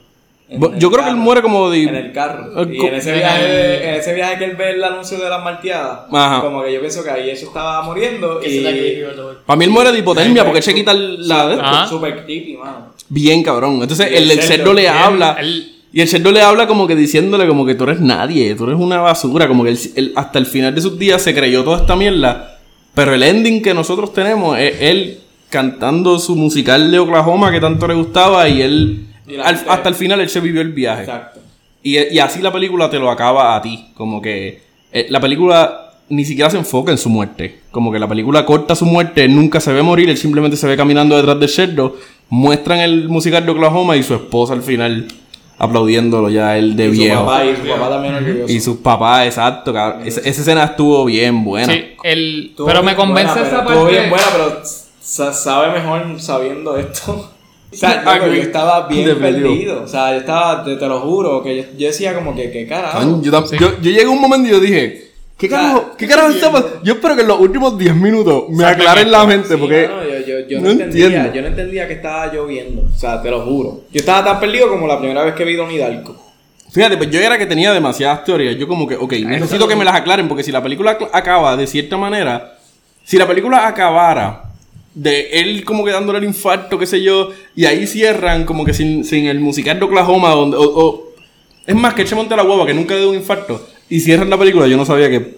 [0.48, 1.18] El yo creo que él carro.
[1.18, 2.62] muere como de- En el carro.
[2.64, 5.44] Eh, Y en ese, viaje, en ese viaje que él ve el anuncio de las
[5.44, 6.42] marteadas, Ajá.
[6.42, 8.64] como que yo pienso que ahí eso estaba muriendo y...
[9.46, 11.88] Para mí él muere de hipotermia porque él se quita la de Ah.
[11.90, 12.94] Super creepy, mano.
[13.10, 13.80] Bien cabrón.
[13.82, 15.36] Entonces el, el el cerdo, le Él- habla.
[15.40, 18.66] él- Y el cerdo le habla como que diciéndole como que tú eres nadie, tú
[18.66, 21.64] eres una basura, como que él, él hasta el final de sus días se creyó
[21.64, 22.60] toda esta mierda.
[22.94, 27.88] Pero el ending que nosotros tenemos es él cantando su musical de Oklahoma que tanto
[27.88, 29.08] le gustaba y él
[29.44, 31.04] al- hasta el final él se vivió el viaje.
[31.04, 31.40] Exacto.
[31.84, 33.88] Y, y así la película te lo acaba a ti.
[33.96, 34.62] Como que
[34.92, 37.62] eh, la película ni siquiera se enfoca en su muerte.
[37.72, 40.68] Como que la película corta su muerte, él nunca se ve morir, él simplemente se
[40.68, 41.96] ve caminando detrás del cerdo.
[42.30, 45.08] Muestran el musical de Oklahoma y su esposa al final
[45.58, 47.26] aplaudiéndolo ya él de Y su viejo.
[47.26, 48.52] papá, y su papá también orgulloso.
[48.54, 49.72] Y sus papás, exacto.
[50.04, 51.72] Esa, esa escena estuvo bien buena.
[51.74, 53.74] Sí, el, pero me convence buena, esa pero parte.
[53.74, 54.62] Estuvo bien buena, pero
[55.00, 57.32] sa- sabe mejor sabiendo esto.
[57.72, 59.84] O sea, yo estaba bien perdido.
[59.84, 62.66] O sea, yo estaba, te, te lo juro, que yo, yo decía como que, ¿qué
[62.68, 63.22] carajo?
[63.22, 63.58] Yo, tam- Sí.
[63.60, 66.80] yo, yo llegué a un momento y yo dije, ¿qué carajo, ¿qué carajo está pasando?
[66.84, 69.90] Yo espero que en los últimos 10 minutos me aclaren la mente Sí, porque...
[69.90, 71.34] no, yo, yo, yo no, no entendía, entiendo.
[71.34, 72.84] yo no entendía que estaba lloviendo.
[72.84, 73.82] O sea, te lo juro.
[73.92, 76.16] Yo estaba tan perdido como la primera vez que vi Donnie Darko.
[76.72, 78.56] Fíjate, pues yo era que tenía demasiadas teorías.
[78.58, 81.56] Yo como que, ok, necesito que me las aclaren porque si la película ac- acaba
[81.58, 82.58] de cierta manera,
[83.04, 84.44] si la película acabara
[84.96, 88.74] de él como que dándole el infarto, qué sé yo, y ahí cierran como que
[88.74, 91.04] sin, sin el musical de Oklahoma, donde, o, o-
[91.68, 94.00] es más que eche monte a la hueva que nunca le dio un infarto, y
[94.00, 95.36] cierran la película, yo no sabía qué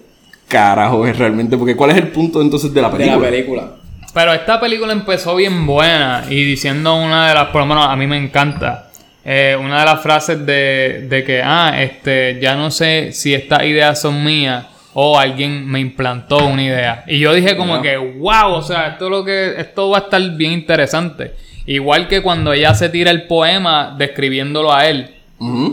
[0.47, 3.17] carajo es realmente, porque cuál es el punto entonces de la De película.
[3.25, 3.71] la película.
[4.13, 7.95] Pero esta película empezó bien buena y diciendo una de las, por lo menos a
[7.95, 8.89] mí me encanta,
[9.25, 13.63] eh, una de las frases de, de que, ah, este, ya no sé si estas
[13.63, 14.65] ideas son mías
[14.99, 17.03] o alguien me implantó una idea.
[17.05, 20.35] Y yo dije como que, wow, o sea, esto, lo que, esto va a estar
[20.35, 21.33] bien interesante.
[21.67, 25.11] Igual que cuando ella se tira el poema describiéndolo a él,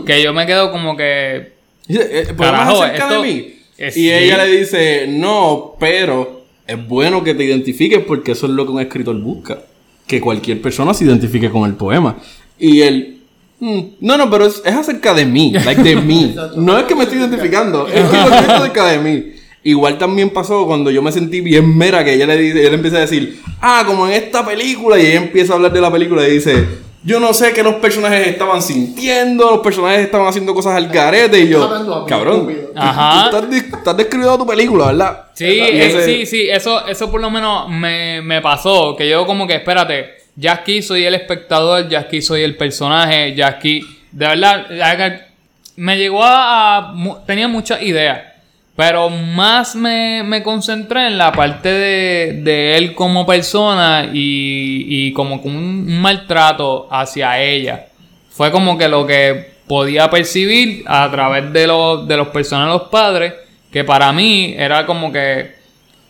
[0.05, 1.53] que yo me quedo como que,
[1.89, 3.55] eh, ¿podemos Carajo, acerca esto- de mí?
[3.79, 4.11] y sí.
[4.13, 8.73] ella le dice, no, pero es bueno que te identifiques porque eso es lo que
[8.73, 9.57] un escritor busca.
[10.05, 12.15] Que cualquier persona se identifique con el poema.
[12.59, 13.14] Y él, "Mm,
[13.59, 16.35] no, no, pero es, es acerca de mí, like de mí.
[16.57, 19.31] No es que me estoy identificando, es que lo que es acerca de mí.
[19.63, 22.97] Igual también pasó cuando yo me sentí bien mera que ella le dice, él empieza
[22.97, 26.27] a decir, ah, como en esta película, y ella empieza a hablar de la película
[26.27, 26.67] y dice,
[27.03, 31.39] yo no sé qué los personajes estaban sintiendo, los personajes estaban haciendo cosas al garete,
[31.39, 31.67] y yo,
[32.07, 32.51] cabrón.
[32.75, 33.29] Ajá.
[33.31, 35.23] tú estás, des- estás describiendo tu película, ¿verdad?
[35.33, 38.95] Sí, eh, ese- sí, sí, eso, eso por lo menos me, me pasó.
[38.95, 43.33] Que yo como que, espérate, ya aquí soy el espectador, ya aquí soy el personaje,
[43.35, 43.81] ya aquí...
[44.11, 44.67] De verdad,
[45.75, 46.93] me llegó a...
[47.25, 48.21] tenía muchas ideas.
[48.75, 55.13] Pero más me, me concentré en la parte de, de él como persona y, y
[55.13, 57.87] como con un, maltrato hacia ella.
[58.29, 62.89] Fue como que lo que podía percibir a través de los, de los personajes los
[62.89, 63.33] padres,
[63.71, 65.55] que para mí era como que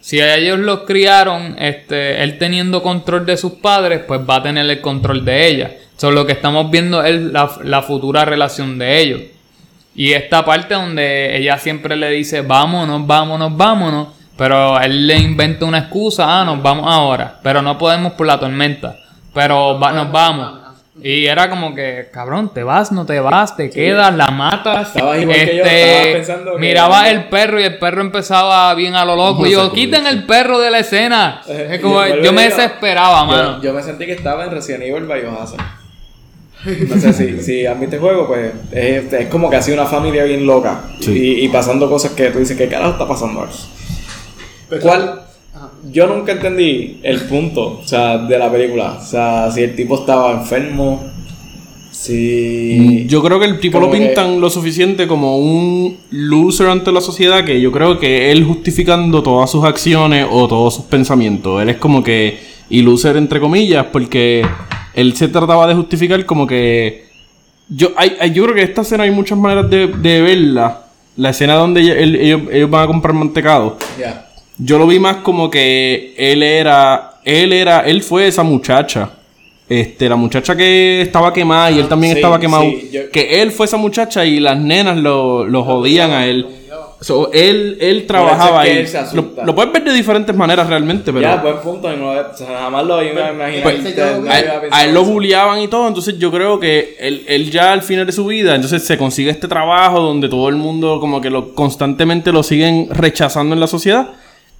[0.05, 4.69] si ellos los criaron, este, él teniendo control de sus padres, pues va a tener
[4.69, 5.71] el control de ella.
[5.97, 9.21] So, lo que estamos viendo es la, la futura relación de ellos.
[9.95, 14.09] Y esta parte donde ella siempre le dice, vámonos, vámonos, vámonos.
[14.37, 17.39] Pero él le inventa una excusa, ah, nos vamos ahora.
[17.41, 18.97] Pero no podemos por la tormenta.
[19.33, 20.59] Pero va- nos vamos.
[21.01, 24.87] Y era como que, cabrón, te vas, no te vas, te quedas, la matas.
[24.87, 28.73] Este, Estabas igual que yo, estabas pensando que- miraba el perro y el perro empezaba
[28.75, 29.45] bien a lo loco.
[29.45, 31.41] Y yo, quiten el perro de la escena.
[31.47, 33.61] Es como, yo me digo, desesperaba, yo- mano.
[33.61, 35.59] Yo, me sentí que estaba en Resident Evil Biohazard.
[36.89, 39.79] No sé si, si has visto el juego, pues es, es como que ha sido
[39.79, 41.11] una familia bien loca Sí.
[41.41, 43.51] y, y pasando cosas que tú dices, ¿qué carajo está pasando ahora?
[44.81, 45.21] ¿Cuál?
[45.65, 45.91] Ajá.
[45.91, 48.97] Yo nunca entendí el punto, o sea, de la película.
[49.01, 51.03] O sea, si el tipo estaba enfermo,
[51.91, 53.05] si...
[53.07, 56.91] Yo creo que el tipo Como lo que- pintan lo suficiente como un loser ante
[56.91, 61.61] la sociedad que yo creo que él justificando todas sus acciones o todos sus pensamientos.
[61.61, 62.37] Él es como que.
[62.69, 64.43] Y loser entre comillas, porque
[64.95, 67.05] él se trataba de justificar como que.
[67.69, 70.81] Yo, hay, hay- yo creo que esta escena hay muchas maneras de, de verla.
[71.17, 73.77] La escena donde ellos, ellos van a comprar mantecado.
[73.99, 74.24] Ya.
[74.57, 77.15] Yo lo vi más como que él era.
[77.23, 77.79] Él era.
[77.81, 79.09] Él fue esa muchacha.
[79.67, 82.63] Este, la muchacha que estaba quemada y él también sí, estaba quemado.
[82.65, 86.45] sí, yo- Que él fue esa muchacha y las nenas lo, lo jodían a él.
[87.01, 88.69] So, él, él trabajaba ahí.
[88.77, 88.87] él
[89.43, 91.21] Lo, puedes ver de diferentes maneras realmente, pero.
[91.21, 91.91] Ya, buen punto.
[91.95, 93.63] no- o sea, jamás lo iba a imaginar.
[93.63, 95.11] Pues, yo- a, a él lo eso.
[95.11, 98.55] bulleaban y todo, entonces yo creo que él, él ya al final de su vida,
[98.55, 102.87] entonces se consigue este trabajo donde todo el mundo como que lo constantemente lo siguen
[102.91, 104.09] rechazando en la sociedad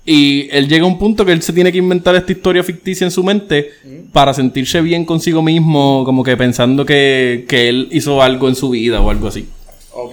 [0.06, 3.06] y él llega a un punto que él se tiene que inventar esta historia ficticia
[3.06, 3.72] en su mente
[4.13, 8.70] para sentirse bien consigo mismo, como que pensando que, que él hizo algo en su
[8.70, 9.48] vida o algo así.
[9.98, 10.12] Ok.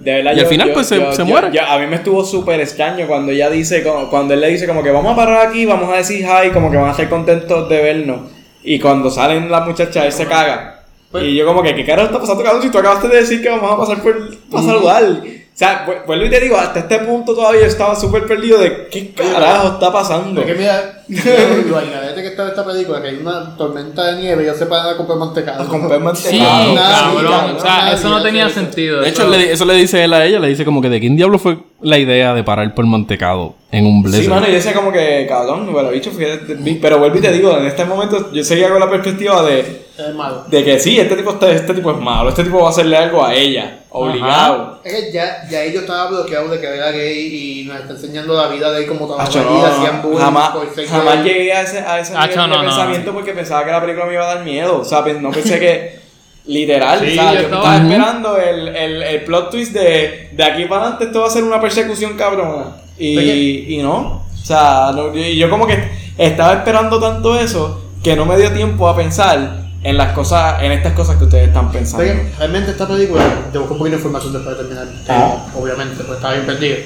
[0.00, 1.50] De verdad, Y al final, pues, se- se muere.
[1.52, 4.66] yo- a mí me estuvo súper extraño cuando ella dice, como- cuando él le dice
[4.66, 7.08] como que vamos a parar aquí, vamos a decir hi, como que van a estar
[7.08, 8.30] contentos de vernos.
[8.64, 10.82] Y cuando salen las muchachas, él se caga.
[11.12, 12.62] Pues- y yo como que, ¿qué carajo está pasando, cabrón?
[12.62, 15.22] Si tú acabaste de decir que vamos a pasar por, para saludar.
[15.58, 18.58] O sea, vu- vuelvo y te digo, hasta este punto todavía yo estaba súper perdido
[18.60, 20.40] de qué carajo está pasando.
[20.42, 21.02] Es que mira,
[21.68, 24.56] lo añadete que está en esta película, que hay una tormenta de nieve y ellos
[24.56, 25.64] se paran a comprar mantecado.
[25.64, 26.74] A comprar Sí, mantecado.
[26.74, 27.56] Nadie, cabrón.
[27.56, 28.54] O sea, nadie eso no tenía eso.
[28.54, 29.00] sentido.
[29.00, 31.00] De hecho, eso- le- eso le dice él a ella, le dice como que de
[31.00, 34.22] quién diablo fue la idea de parar por mantecado en un blazer.
[34.22, 37.58] Sí, mano, y decía como que, cabrón, bueno, bicho, fíjate, pero vuelvo y te digo,
[37.58, 40.44] en este momento yo seguía con la perspectiva de, Es malo.
[40.46, 42.96] de que sí, este tipo, está- este tipo es malo, este tipo va a hacerle
[42.96, 44.80] algo a ella, obligado.
[44.84, 48.34] Es que ya, ya ellos estaban bloqueados de que era gay y nos está enseñando
[48.34, 51.78] la vida de él como no, y hacían bullying jamás, por jamás llegué a ese,
[51.80, 52.68] a ese Hacho, nivel no, de no.
[52.68, 54.80] pensamiento porque pensaba que la película me iba a dar miedo.
[54.80, 55.98] O sea, no pensé que
[56.46, 60.30] literal, Sí, o sea, yo yo estaba- estaba esperando el, el, el plot twist de,
[60.32, 62.76] de aquí para adelante esto va a ser una persecución cabrona.
[62.98, 64.22] Y, y no.
[64.32, 65.76] O sea, no, y yo como que
[66.16, 70.72] estaba esperando tanto eso que no me dio tiempo a pensar en las cosas, en
[70.72, 72.04] estas cosas que ustedes están pensando.
[72.38, 75.46] Realmente esta película, yo busqué un poquito de información después de terminar, Ah.
[75.46, 76.76] eh, obviamente, pues estaba bien perdido.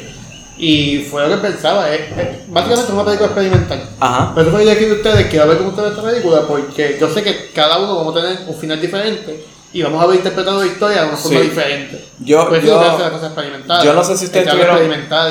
[0.59, 3.89] Y fue lo que pensaba, es, es- básicamente es una película experimental.
[3.99, 4.33] Ajá.
[4.35, 7.23] Pero eso fue aquí de ustedes, quiero ver cómo ustedes esta película, porque yo sé
[7.23, 10.67] que cada uno vamos a tener un final diferente y vamos a ver interpretado la
[10.67, 11.45] historia de una forma Sí.
[11.47, 12.05] diferente.
[12.21, 14.77] Yo- Por eso yo- que hace yo no sé si ustedes que tuvieron-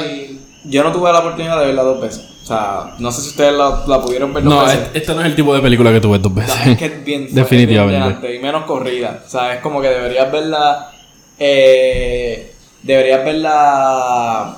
[0.06, 0.40] y...
[0.66, 2.24] Yo no tuve la oportunidad de verla dos veces.
[2.44, 4.80] O sea, no sé si ustedes la, la pudieron ver dos No, veces.
[4.82, 6.56] este, este no es el tipo de película que tú ves dos veces.
[6.66, 7.98] No, es que es bien Definitivamente.
[7.98, 9.22] es bien llenante y menos corrida.
[9.26, 10.92] O sea, es como que deberías verla.
[11.40, 14.58] Eh, deberías verla.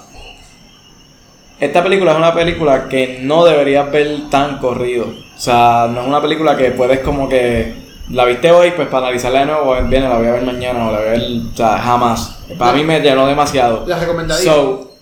[1.59, 5.05] Esta película es una película que no deberías ver tan corrido.
[5.35, 7.81] O sea, no es una película que puedes como que.
[8.09, 10.91] La viste hoy, pues para analizarla de nuevo, viene, la voy a ver mañana o
[10.91, 11.21] la voy a ver.
[11.53, 12.43] O sea, jamás.
[12.57, 13.85] Para mí me llenó demasiado.
[13.87, 14.43] ¿La recomendaría?
[14.51, 14.92] So,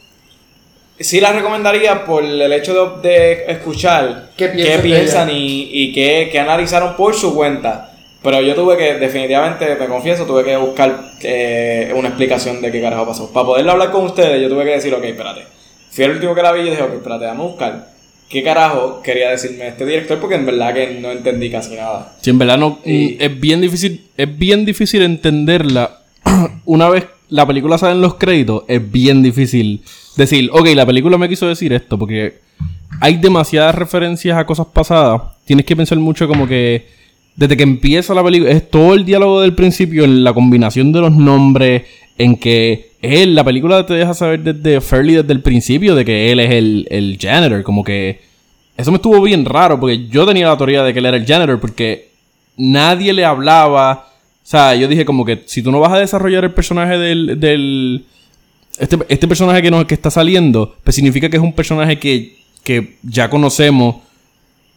[1.03, 6.29] sí la recomendaría por el hecho de, de escuchar ¿Qué qué piensan y, y qué,
[6.31, 7.87] qué analizaron por su cuenta.
[8.23, 12.79] Pero yo tuve que, definitivamente, me confieso, tuve que buscar eh, una explicación de qué
[12.81, 13.31] carajo pasó.
[13.33, 15.41] Para poderlo hablar con ustedes, yo tuve que decir, ok, espérate.
[15.89, 17.87] Fui el último que la vi y dije, ok, espérate, vamos a buscar
[18.29, 22.13] qué carajo quería decirme este director porque en verdad que no entendí casi nada.
[22.21, 25.99] Sí, en verdad no, Y- es bien difícil, es bien difícil entenderla.
[26.65, 29.81] Una vez la película sale en los créditos, es bien difícil
[30.17, 32.39] decir, ok, la película me quiso decir esto, porque
[32.99, 35.21] hay demasiadas referencias a cosas pasadas.
[35.45, 36.87] Tienes que pensar mucho como que
[37.35, 40.99] desde que empieza la película, es todo el diálogo del principio, en la combinación de
[40.99, 41.83] los nombres,
[42.17, 46.31] en que él, la película te deja saber desde Fairly desde el principio de que
[46.31, 47.63] él es el, el janitor.
[47.63, 48.19] Como que
[48.77, 51.25] eso me estuvo bien raro porque yo tenía la teoría de que él era el
[51.25, 52.09] janitor porque
[52.57, 54.10] nadie le hablaba.
[54.43, 57.39] O sea, yo dije como que si tú no vas a desarrollar el personaje del...
[57.39, 58.05] del
[58.79, 62.37] este, este personaje que, nos, que está saliendo, pues significa que es un personaje que,
[62.63, 63.97] que ya conocemos.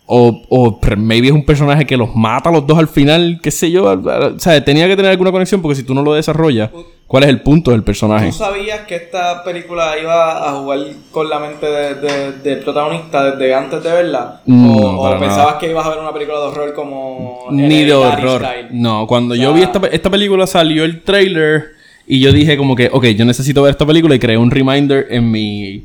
[0.07, 3.71] O, o maybe es un personaje que los mata los dos al final, qué sé
[3.71, 3.85] yo.
[3.85, 6.71] O sea, tenía que tener alguna conexión porque si tú no lo desarrollas,
[7.07, 8.27] ¿cuál es el punto del personaje?
[8.27, 10.79] ¿Tú sabías que esta película iba a jugar
[11.11, 14.41] con la mente de- de- del protagonista desde antes de verla?
[14.47, 15.59] No, ¿O, pensabas nada.
[15.59, 17.47] que ibas a ver una película de horror como...
[17.51, 18.43] Ni de horror.
[18.45, 18.69] style?
[18.71, 21.73] No, cuando O yo vi esta, esta película salió el trailer
[22.07, 25.07] y yo dije como que, ok, yo necesito ver esta película y creé un reminder
[25.11, 25.85] en mi,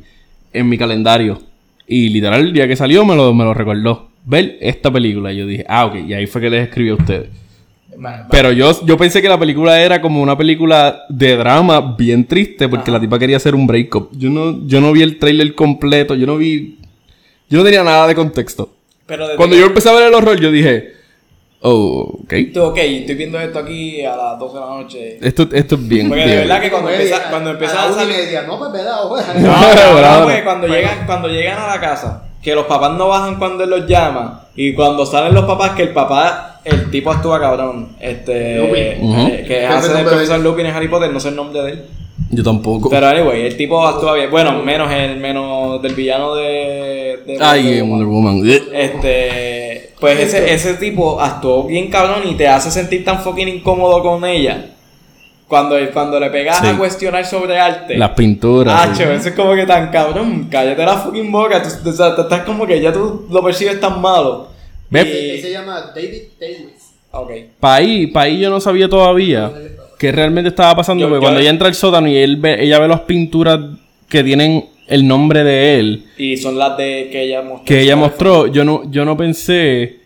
[0.52, 1.40] en mi calendario.
[1.86, 4.08] Y literal, el día que salió me lo, me lo recordó.
[4.24, 5.32] Ver esta película.
[5.32, 7.28] Y yo dije, ah, ok, y ahí fue que les escribí a ustedes.
[8.30, 12.68] Pero yo, yo pensé que la película era como una película de drama bien triste
[12.68, 14.10] porque la tipa quería hacer un breakup.
[14.12, 16.78] Yo no, yo no vi el trailer completo, yo no vi...
[17.48, 18.70] Yo no tenía nada de contexto.
[19.06, 20.92] Pero Cuando que- yo empecé a ver el horror, yo dije,
[21.62, 22.34] oh, ok.
[22.54, 25.18] Tú, ok, estoy viendo esto aquí a las 12 de la noche.
[25.20, 26.08] Esto, esto es bien.
[26.08, 28.16] Porque de verdad que cuando empieza, cuando empieza a la salir...
[28.16, 29.00] media, no, pues verdad.
[29.40, 33.08] No, No, no, porque cuando llegan, cuando llegan a la casa, que los papás no
[33.08, 37.10] bajan cuando él los llama, y cuando salen los papás, que el papá, el tipo
[37.10, 38.74] actúa cabrón, este, Lupin.
[39.28, 40.40] Eh, que ¿Qué hace el profesor?
[40.40, 41.84] Lupin en Harry Potter, no sé el nombre de él.
[42.32, 42.90] Yo tampoco.
[42.90, 47.80] Pero anyway, el tipo actúa bien, bueno, menos el, menos del villano de, de Ay,
[47.80, 48.42] Wonder Woman.
[49.00, 54.02] Este, pues ese, ese tipo actuó bien cabrón y te hace sentir tan fucking incómodo
[54.02, 54.66] con ella.
[55.48, 56.66] Cuando, cuando le pegas Sí.
[56.68, 57.98] a cuestionar sobre arte.
[57.98, 58.72] Las pinturas.
[58.78, 62.22] Ah, eso es como que tan cabrón, cállate la fucking boca, tú- o sea, tú
[62.22, 64.49] estás como que ya tú lo percibes tan malo.
[64.90, 65.40] Ve- Ese- ese Y...
[65.42, 66.92] se llama David Davis.
[67.12, 67.30] Ok.
[67.58, 69.50] Pa' ahí, pa' ahí yo no sabía todavía
[69.98, 71.02] qué realmente estaba pasando.
[71.02, 73.58] Yo- porque yo- cuando ella entra al sótano y él ve, ella ve las pinturas
[74.08, 77.64] que tienen el nombre de él, Y son las de que ella mostró.
[77.64, 79.98] que ella mostró, yo no, yo no pensé.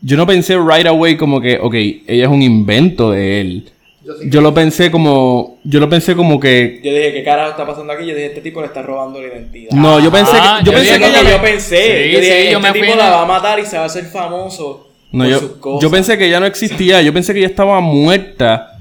[0.00, 3.68] Yo no pensé right away como que, ok, ella es un invento de él.
[4.08, 4.30] Yo sí.
[4.30, 5.58] Yo lo pensé como.
[5.64, 6.80] Yo lo pensé como que.
[6.82, 8.06] Yo dije, ¿qué carajo está pasando aquí?
[8.06, 9.70] Yo dije, este tipo le está robando la identidad.
[9.72, 10.70] No, yo pensé Ah, que.
[10.70, 11.30] Yo yo pensé que ella.
[11.36, 11.76] yo pensé.
[12.04, 13.82] Sí, yo dije, sí, yo este me tipo la va a matar y se va
[13.82, 15.82] a hacer famoso No, por yo, sus cosas.
[15.82, 17.02] yo pensé que ella no existía.
[17.02, 18.78] Yo pensé que ella estaba muerta.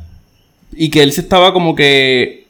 [0.76, 2.46] Y que él se estaba como que.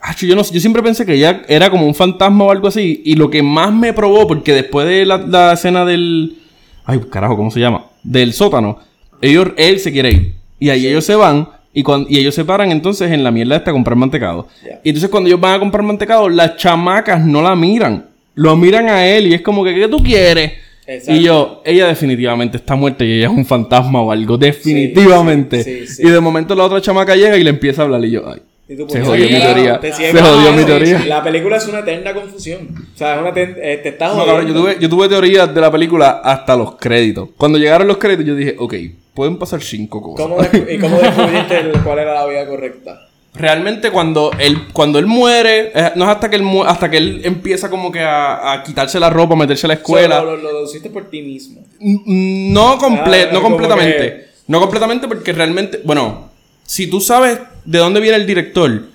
[0.00, 3.02] Acho, yo, no, yo siempre pensé que ella era como un fantasma o algo así.
[3.04, 6.38] Y lo que más me probó, porque después de la, la escena del.
[6.86, 7.84] Ay, carajo, ¿cómo se llama?
[8.02, 8.78] Del sótano.
[9.20, 10.34] Ellos, él se quiere ir.
[10.58, 11.48] Y ahí ellos se van.
[11.74, 14.48] Y, cuan- y ellos se paran entonces en la mierda esta a comprar mantecado.
[14.84, 18.06] Y entonces cuando ellos van a comprar mantecado, las chamacas no la miran.
[18.36, 20.52] Lo miran a él y es como que, ¿qué tú quieres?
[20.86, 21.12] Exacto.
[21.20, 25.62] Y yo, ella definitivamente está muerta y ella es un fantasma o algo, definitivamente.
[25.64, 26.02] sí, sí, sí.
[26.06, 28.40] Y de momento la otra chamaca llega y le empieza a hablar y yo, ay.
[28.66, 29.78] Y tú, Se jodió mi teoría.
[29.78, 30.98] te Se jodió mi teoría.
[31.06, 32.68] La película es una eterna confusión.
[32.94, 35.54] O sea, es una ten- eh, te estás No, cabrón, yo tuve, yo tuve teorías
[35.54, 37.28] de la película hasta los créditos.
[37.36, 38.74] Cuando llegaron los créditos yo dije, ok,
[39.12, 40.26] pueden pasar cinco cosas.
[40.26, 40.38] ¿Cómo
[40.70, 43.00] ¿Y cómo descubriste el- cuál era la vida correcta?
[43.34, 46.96] Realmente cuando él, cuando él muere, eh, no es hasta que él mu- hasta que
[46.98, 50.22] él empieza como que a, a quitarse la ropa, meterse a la escuela.
[50.22, 51.60] Lo, lo deduciste por ti mismo.
[51.80, 53.96] No, comple Ah, no completamente.
[53.98, 56.30] que- No completamente porque realmente, bueno,
[56.64, 58.88] si tú sabes de dónde viene el director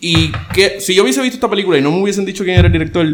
[0.00, 2.66] y que si yo hubiese visto esta película y no me hubiesen dicho quién era
[2.66, 3.06] el director,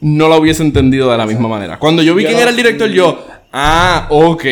[0.00, 1.78] no la hubiese entendido de la misma manera.
[1.78, 4.44] Cuando yo vi Yo quién era el director, yo, ah, ok,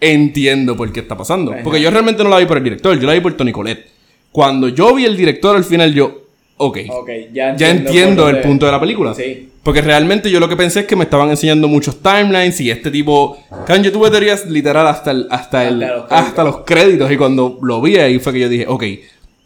[0.00, 1.54] entiendo por qué está pasando.
[1.64, 3.88] Porque yo realmente no la vi por el director, yo la vi por Tony Colette.
[4.30, 6.19] Cuando yo vi el director al final, yo,
[6.60, 7.56] ok, Ok, ya entiendo.
[7.58, 9.14] ya entiendo por el punto de la película.
[9.14, 9.48] Sí.
[9.62, 12.90] Porque realmente yo lo que pensé es que me estaban enseñando muchos timelines y este
[12.90, 13.36] tipo...
[13.66, 16.18] Can, yo tuve teorías literal hasta el, hasta el, Hasta los créditos.
[16.28, 18.84] hasta los créditos y cuando lo vi ahí fue que yo dije, ok.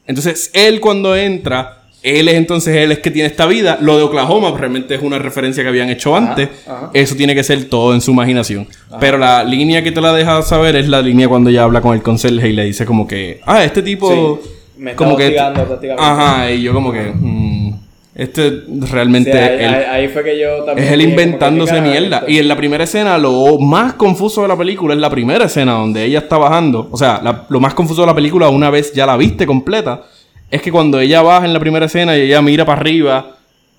[0.06, 3.78] Entonces él cuando entra, él es entonces él es que tiene esta vida.
[3.80, 6.48] Lo de Oklahoma realmente es una referencia que habían hecho antes.
[6.66, 6.90] ajá.
[6.94, 8.68] Eso tiene que ser todo en su imaginación.
[9.00, 11.94] Pero la línea que te la deja saber es la línea cuando ella habla con
[11.94, 14.40] el conserje y le dice como que, ah, este tipo...
[14.42, 14.50] Sí.
[14.76, 15.30] Me está como que...
[15.30, 15.96] prácticamente.
[15.98, 17.12] Ajá, y yo como que...
[17.14, 17.74] mm,
[18.14, 19.32] este realmente...
[19.32, 20.86] Sí, ahí, él- ahí- ahí fue que yo también.
[20.86, 22.16] es él inventándose ¿qué carajo es mierda.
[22.18, 22.30] esto?
[22.30, 25.72] Y en la primera escena, lo más confuso de la película es la primera escena
[25.72, 26.88] donde ella está bajando.
[26.92, 30.02] O sea, la- lo más confuso de la película, una vez ya la viste completa,
[30.50, 33.30] es que cuando ella baja en la primera escena y ella mira para arriba,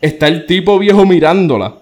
[0.02, 1.74] está el tipo viejo mirándola.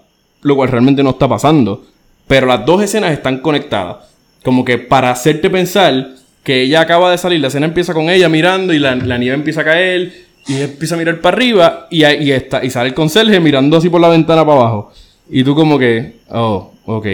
[0.42, 1.84] Lo cual realmente no está pasando.
[2.28, 3.96] Pero las dos escenas están conectadas.
[4.44, 6.08] Como que para hacerte pensar
[6.44, 9.34] que ella acaba de salir, la escena empieza con ella mirando y la, la nieve
[9.34, 10.12] empieza a caer.
[10.46, 13.40] Y ella empieza a mirar para arriba y, ahí- y, está, y sale el conserje
[13.40, 14.92] mirando así por la ventana para abajo.
[15.30, 17.06] Y tú como que, oh, ok.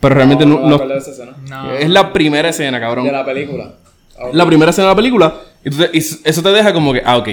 [0.00, 1.32] Pero realmente no, no- acuerdo de esa escena.
[1.50, 1.72] No.
[1.74, 3.04] es la primera escena, cabrón.
[3.04, 3.74] De la película.
[4.32, 5.34] La primera escena de la película.
[5.64, 7.28] Entonces, y eso te deja como que, ah, ok.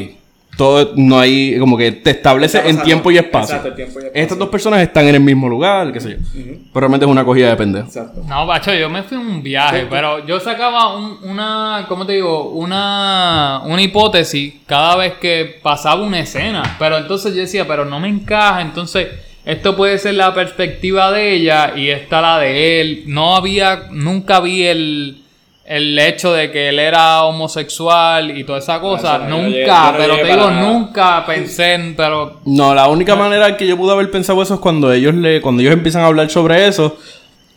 [0.60, 2.84] Todo no hay como que te establece en pasando.
[2.84, 3.56] tiempo y espacio.
[3.56, 4.22] Exacto, el tiempo y espacio.
[4.22, 6.18] Estas dos personas están en el mismo lugar, qué sé yo.
[6.36, 7.88] Pero realmente es una cogida de pendejo.
[7.88, 8.22] Exacto.
[8.28, 12.14] No, bacho, yo me fui a un viaje, pero yo sacaba un- una, ¿cómo te
[12.14, 12.50] digo?
[12.50, 16.76] Una, una hipótesis cada vez que pasaba una escena.
[16.78, 19.08] Pero entonces yo decía, pero no me encaja, entonces
[19.46, 23.04] esto puede ser la perspectiva de ella y esta la de él.
[23.08, 25.22] No había, nunca vi el,
[25.70, 29.18] el hecho de que él era homosexual y toda esa cosa.
[29.18, 30.62] Eso no, no nunca, llegué- no pero te digo, nada.
[30.70, 34.56] nunca pensé en, pero No, la única manera en que yo pude haber pensado eso
[34.56, 36.98] es cuando ellos le, cuando ellos empiezan a hablar sobre eso,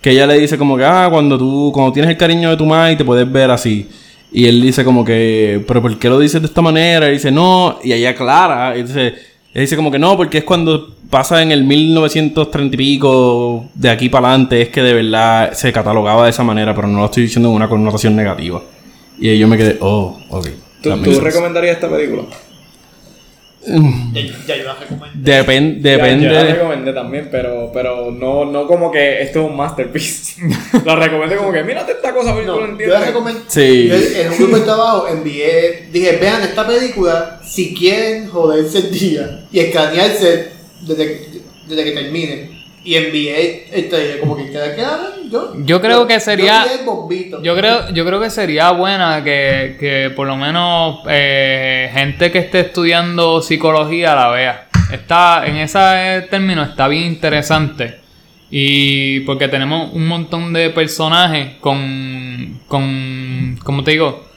[0.03, 2.67] que ella le dice como que, ah, cuando tú, cuando tienes el cariño de tu
[2.67, 3.89] madre te puedes ver así.
[4.31, 7.09] Y él dice como que, pero ¿por qué lo dices de esta manera?
[7.09, 9.15] Y dice, no, y ella aclara, y dice,
[9.55, 13.91] él dice como que no, porque es cuando pasa en el 1930 y pico, de
[13.91, 17.05] aquí para adelante, es que de verdad se catalogaba de esa manera, pero no lo
[17.05, 18.63] estoy diciendo en una connotación negativa.
[19.19, 20.49] Y ahí yo me quedé, oh, ok.
[20.83, 22.23] ¿Tú, tú recomendarías esta película?
[23.65, 25.33] Ya, ya yo la recomendé.
[25.45, 26.27] Depen- Ya, depende.
[26.27, 30.43] Yo la recomendé también, pero, pero no, no como que esto es un masterpiece.
[30.85, 32.89] la recomendé como que, mírate esta cosa, lo No, yo entiendes.
[33.01, 33.41] la recomendé.
[33.47, 33.89] Sí.
[33.89, 38.91] Yo en un grupo de trabajo envié, dije, vean esta película si quieren joderse el
[38.91, 40.49] día y escanearse
[40.81, 41.29] desde,
[41.69, 42.62] desde que termine.
[42.85, 45.03] Y envié el trailer, como que queda claro.
[45.31, 46.67] Yo, Yo creo que sería-.
[47.43, 52.39] Yo creo, yo creo que sería buena que, que por lo menos eh, gente que
[52.41, 54.69] esté estudiando psicología la vea.
[54.93, 58.01] Está, en ese término está bien interesante.
[58.51, 64.32] Y porque tenemos un montón de personajes con, con ¿cómo te digo?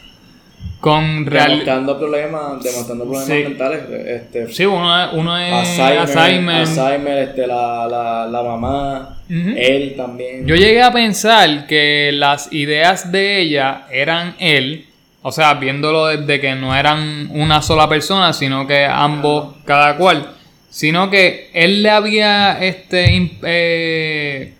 [0.85, 1.49] Con real...
[1.49, 3.33] Demostrando problemas, demostrando problemas Sí.
[3.43, 3.79] mentales.
[4.05, 6.55] Este, Sí, uno uno es Alzheimer, Alzheimer.
[6.57, 10.45] Alzheimer, este, la, la, la mamá, él también.
[10.45, 14.85] Yo llegué a pensar que las ideas de ella eran él,
[15.23, 20.33] o sea, viéndolo desde que no eran una sola persona, sino que ambos, cada cual,
[20.69, 24.53] sino que él le había este eh,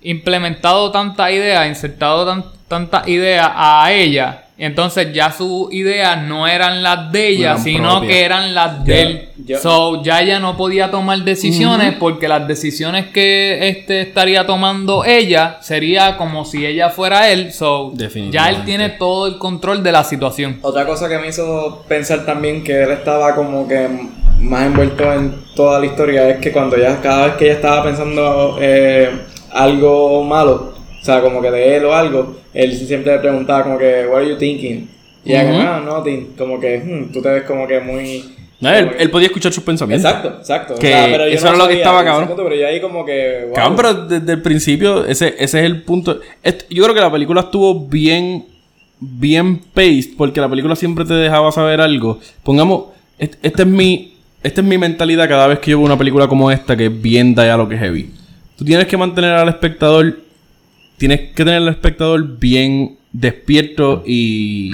[0.00, 4.44] implementado tanta idea, insertado tan, tanta idea a ella.
[4.58, 8.10] Entonces ya sus ideas no eran las de ella, Eran sino propias.
[8.12, 9.28] que eran las de él.
[9.60, 15.58] So, ya ella no podía tomar decisiones porque las decisiones que este estaría tomando ella
[15.60, 17.52] sería como si ella fuera él.
[17.52, 17.92] So,
[18.30, 20.58] ya él tiene todo el control de la situación.
[20.62, 23.88] Otra cosa que me hizo pensar también que él estaba como que
[24.40, 27.82] más envuelto en toda la historia es que cuando ya cada vez que ella estaba
[27.84, 29.10] pensando eh,
[29.52, 30.75] algo malo,
[31.06, 34.28] sea, como que de él o algo, él siempre le preguntaba como que, what are
[34.28, 34.88] you thinking?
[35.24, 35.66] Y ella como, Ujú.
[35.68, 38.24] ah, nothing, como que, hmm, tú te ves como que muy...
[38.60, 40.08] No, él, que- él podía escuchar sus pensamientos.
[40.10, 40.74] Exacto, exacto.
[40.76, 42.28] Que pero yo eso no era lo que estaba, cabrón.
[42.28, 43.54] punto, pero yo ahí como que, wow.
[43.54, 46.20] Cabrón, pero desde el principio, ese, ese es el punto.
[46.70, 48.46] Yo creo que la película estuvo bien,
[48.98, 52.18] bien paced, porque la película siempre te dejaba saber algo.
[52.42, 52.84] Pongamos,
[53.18, 56.26] est- esta es mi, esta es mi mentalidad cada vez que yo veo una película
[56.28, 58.10] como esta, que es bien lo que es heavy.
[58.56, 60.16] Tú tienes que mantener al espectador,
[60.96, 64.72] tienes que tener al espectador bien despierto y,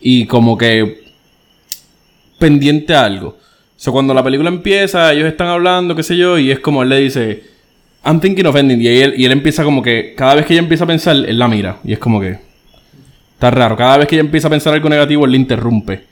[0.00, 1.02] y como que
[2.38, 3.28] pendiente a algo.
[3.30, 6.82] O sea, cuando la película empieza, ellos están hablando, qué sé yo, y es como
[6.82, 7.42] él le dice,
[8.04, 8.56] I'm thinking of.
[8.56, 11.38] Y él, y él empieza como que, cada vez que ella empieza a pensar, él
[11.38, 11.78] la mira.
[11.84, 12.38] Y es como que,
[13.34, 13.76] está raro.
[13.76, 16.04] Cada vez que ella empieza a pensar algo negativo, él le interrumpe.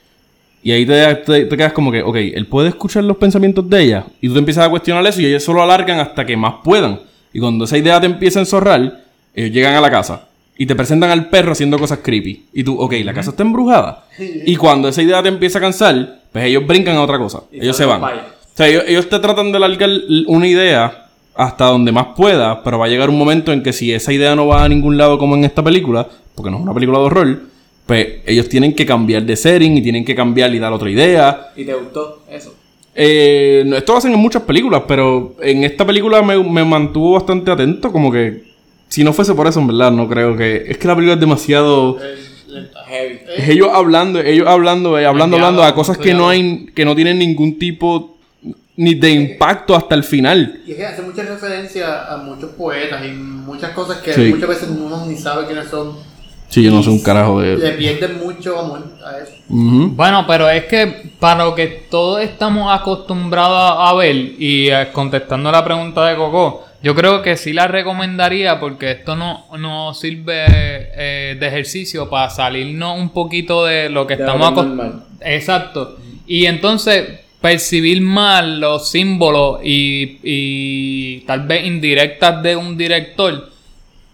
[0.63, 4.05] Y ahí te, te- quedas como que, ok, él puede escuchar los pensamientos de ella.
[4.21, 7.01] Y tú te empiezas a cuestionar eso y ellos solo alargan hasta que más puedan.
[7.33, 9.03] Y cuando esa idea te empieza a enzorrar,
[9.43, 10.23] ellos llegan a la casa.
[10.59, 12.45] Y te presentan al perro haciendo cosas creepy.
[12.53, 14.05] Y tú, ok, la casa está embrujada.
[14.19, 17.43] Y cuando esa idea te empieza a cansar, pues ellos brincan a otra cosa.
[17.51, 18.01] Y ellos se van.
[18.03, 18.09] O
[18.55, 22.79] sea, ellos, ellos te tratan de alargar l- una idea hasta donde más pueda, pero
[22.79, 25.19] va a llegar un momento en que si esa idea no va a ningún lado
[25.19, 27.39] como en esta película, porque no es una película de horror,
[27.85, 31.51] pues ellos tienen que cambiar de setting y tienen que cambiar y dar otra idea.
[31.55, 32.55] ¿Y te gustó eso?
[32.95, 37.51] Eh, esto lo hacen en muchas películas, pero en esta película me, me mantuvo bastante
[37.51, 38.46] atento, como que
[38.89, 40.65] si no fuese por eso, en verdad, no creo que...
[40.67, 41.97] Es que la película es demasiado...
[42.87, 43.19] Heavy.
[43.37, 46.95] Es ellos hablando, ellos hablando, eh, hablando, hablando a cosas que no hay, que no
[46.95, 48.17] tienen ningún tipo
[48.77, 50.61] ni de impacto hasta el final.
[50.65, 54.29] Y es que hace mucha referencia a muchos poetas y muchas cosas que Sí.
[54.33, 55.93] muchas veces uno ni sabe quiénes son.
[56.47, 59.33] Sí, yo no sé un carajo de Le pierden mucho amor a eso.
[59.49, 64.87] Bueno, pero es que para lo que todos estamos acostumbrados a, a ver y eh,
[64.93, 69.93] contestando la pregunta de Coco, yo creo que sí la recomendaría porque esto no, no
[69.93, 75.03] sirve eh, de ejercicio para salirnos un poquito de lo que De estamos acostumbrados.
[75.21, 75.97] Exacto.
[76.25, 83.49] Y entonces percibir mal los símbolos y, y tal vez indirectas de un director.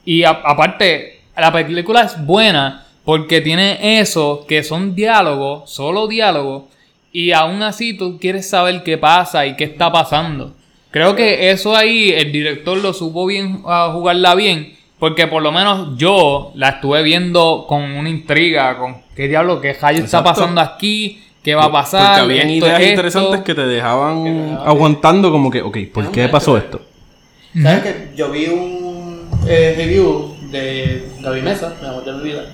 [0.05, 6.63] Y a- aparte, la película es buena porque tiene eso que son diálogos, solo diálogos.
[7.11, 10.55] y aún así tú quieres saber qué pasa y qué está pasando.
[10.93, 15.51] Creo que eso ahí el director lo supo bien a jugarla bien, porque por lo
[15.51, 20.61] menos yo la estuve viendo con una intriga, con qué diablo, qué rayo está pasando
[20.61, 22.19] aquí, qué va a pasar.
[22.19, 22.89] Porque habían esto, ideas esto.
[22.91, 26.79] interesantes que te dejaban aguantando como que, ok, ¿por qué pasó esto?
[27.59, 32.45] ¿Sabes que Yo vi un eh, review de Gaby Mesa, mi amor de mi vida.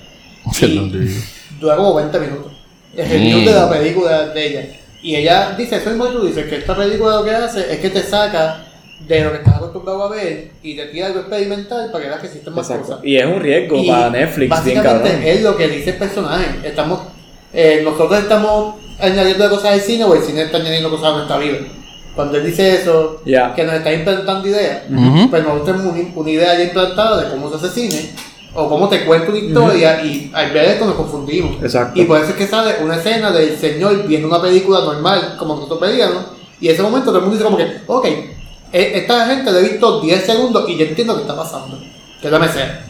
[0.62, 2.52] Y dura como 20 minutos.
[2.96, 3.44] El review Mm.
[3.44, 4.66] de la película de ella.
[5.02, 7.78] Y ella dice, eso mismo que tú dices, que esta película lo que hace es
[7.80, 8.64] que te saca
[9.06, 12.20] de lo que estás acostumbrado a ver y te tira algo experimental para que veas
[12.20, 12.88] que existen más Exacto.
[12.88, 13.04] cosas.
[13.04, 14.48] Y es un riesgo Y para Netflix, bien
[14.82, 15.22] básicamente cabrón.
[15.26, 16.46] es lo que dice el personaje.
[16.64, 17.00] Estamos,
[17.54, 21.38] eh, nosotros estamos añadiendo cosas al cine o el cine está añadiendo cosas a nuestra
[21.38, 21.58] vida.
[22.14, 24.82] Cuando él dice eso, que nos está implantando ideas,
[25.30, 28.10] pues nosotros tenemos un- una idea ya implantada de cómo se hace cine
[28.54, 31.62] o cómo te cuenta una historia y al ver esto nos confundimos.
[31.62, 32.00] Exacto.
[32.00, 35.54] Y por eso es que sale una escena del señor viendo una película normal como
[35.54, 36.24] nosotros veíamos
[36.60, 38.06] y en ese momento todo el mundo dice como que, ok,
[38.72, 41.78] e- esta gente le he visto 10 segundos y yo entiendo qué está pasando,
[42.20, 42.86] que es la mesera.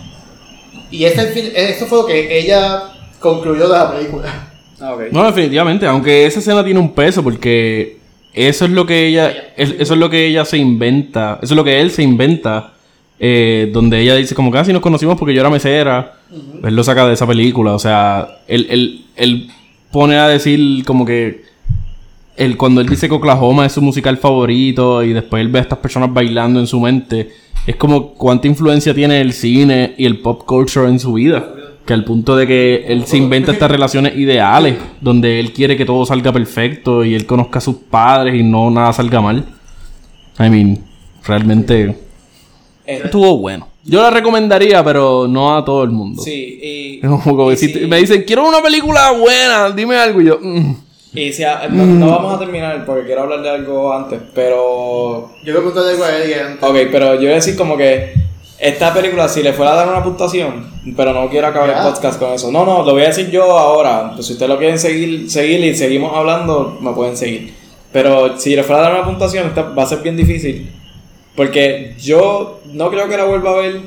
[0.91, 2.83] Y ese, eso fue lo que ella
[3.21, 4.49] concluyó de la película.
[4.81, 4.97] Ah.
[5.13, 7.99] No, definitivamente, aunque esa escena tiene un peso porque
[8.33, 11.57] eso es lo que ella, es- eso es lo que ella se inventa, eso es
[11.57, 12.73] lo que él se inventa,
[13.23, 16.15] eh, donde ella dice como casi nos conocimos porque yo era mesera,
[16.65, 19.51] él lo saca de esa película, o sea, él, él, él
[19.93, 21.43] pone a decir como que
[22.37, 25.63] él, cuando él dice que Oklahoma es su musical favorito y después él ve a
[25.63, 27.29] estas personas bailando en su mente,
[27.67, 31.55] es como cuánta influencia tiene el cine y el pop culture en su vida.
[31.85, 35.85] Que al punto de que él se inventa estas relaciones ideales, donde él quiere que
[35.85, 39.45] todo salga perfecto y él conozca a sus padres y no nada salga mal.
[40.39, 40.79] I mean,
[41.27, 41.95] realmente
[42.97, 43.69] estuvo bueno.
[43.85, 46.23] Yo la recomendaría, pero no a todo el mundo.
[46.23, 50.21] sí, y, Es como que y si me dicen, quiero una película buena, dime algo
[50.21, 50.39] y yo...
[50.41, 50.75] mm.
[51.15, 55.31] y si a- no, no vamos a terminar porque quiero hablar de algo antes, pero
[55.45, 56.63] Yo le pregunté algo a ella antes.
[56.69, 58.13] Ok, pero yo voy a decir como que
[58.59, 61.79] esta película, si le fuera a dar una puntuación, pero no quiero acabar Ya.
[61.79, 62.53] el podcast con eso.
[62.53, 64.13] No, no, lo voy a decir yo ahora.
[64.15, 67.55] Pues si ustedes lo quieren seguir, seguir y seguimos hablando, me pueden seguir.
[67.91, 70.71] Pero si le fuera a dar una puntuación, esta va a ser bien difícil.
[71.41, 73.81] Porque yo no creo que la vuelva a ver.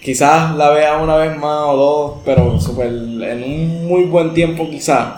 [0.00, 4.70] Quizás la vea una vez más o dos, pero super, en un muy buen tiempo
[4.70, 5.14] quizás.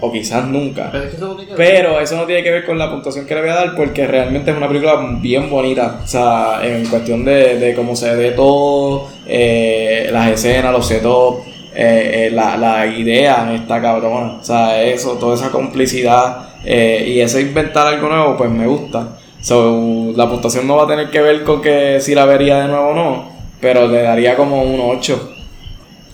[0.00, 0.90] O quizás nunca.
[0.92, 1.66] Pero es que eso no tiene que ver.
[1.74, 4.06] Pero eso no tiene que ver con la puntuación que le voy a dar porque
[4.06, 6.02] realmente es una película bien bonita.
[6.04, 11.48] O sea, en cuestión de, de cómo se ve todo, eh, las escenas, los setups,
[11.74, 14.34] eh, eh, la, la idea está cabrona.
[14.40, 19.18] O sea, eso, toda esa complicidad eh, y ese inventar algo nuevo, pues me gusta.
[19.42, 22.68] So, la puntuación no va a tener que ver con que si la vería de
[22.68, 23.28] nuevo o no,
[23.60, 25.30] pero le daría como un 8.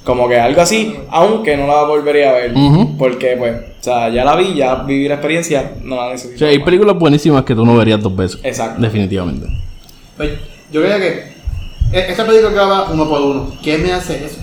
[0.03, 2.55] Como que algo así, aunque no la volvería a ver.
[2.99, 6.39] Porque, pues, o sea, ya la vi, ya viví la experiencia, no la O necesito.
[6.39, 8.41] sea, hay películas buenísimas que tú no verías dos veces.
[8.43, 8.81] Exacto.
[8.81, 9.47] Definitivamente.
[10.17, 10.31] Pues,
[10.73, 11.33] yo creo que
[11.93, 13.53] e- esta película graba uno por uno.
[13.63, 14.41] ¿Qué me hace eso?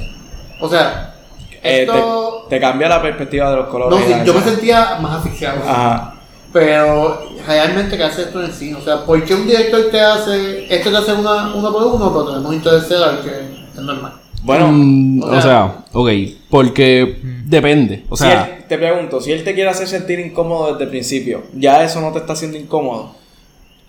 [0.62, 1.16] O sea,
[1.64, 2.46] Eh, esto...
[2.48, 4.00] te, te cambia la perspectiva de los colores.
[4.00, 5.64] no, sí, yo me sentía más asfixiado.
[5.68, 6.14] Ajá.
[6.54, 8.76] Pero realmente, ¿qué hace esto en el cine?
[8.76, 10.74] O sea, ¿por qué un director te hace...
[10.74, 14.14] Esto te hace una, uno por uno, pero tenemos Interstellar, que es normal?
[14.44, 16.10] Bueno, Mm, o o sea, ok,
[16.50, 18.06] porque depende.
[18.10, 20.90] O si sea, él- te pregunto, si él te quiere hacer sentir incómodo desde el
[20.90, 23.12] principio, ¿ya eso no te está haciendo incómodo?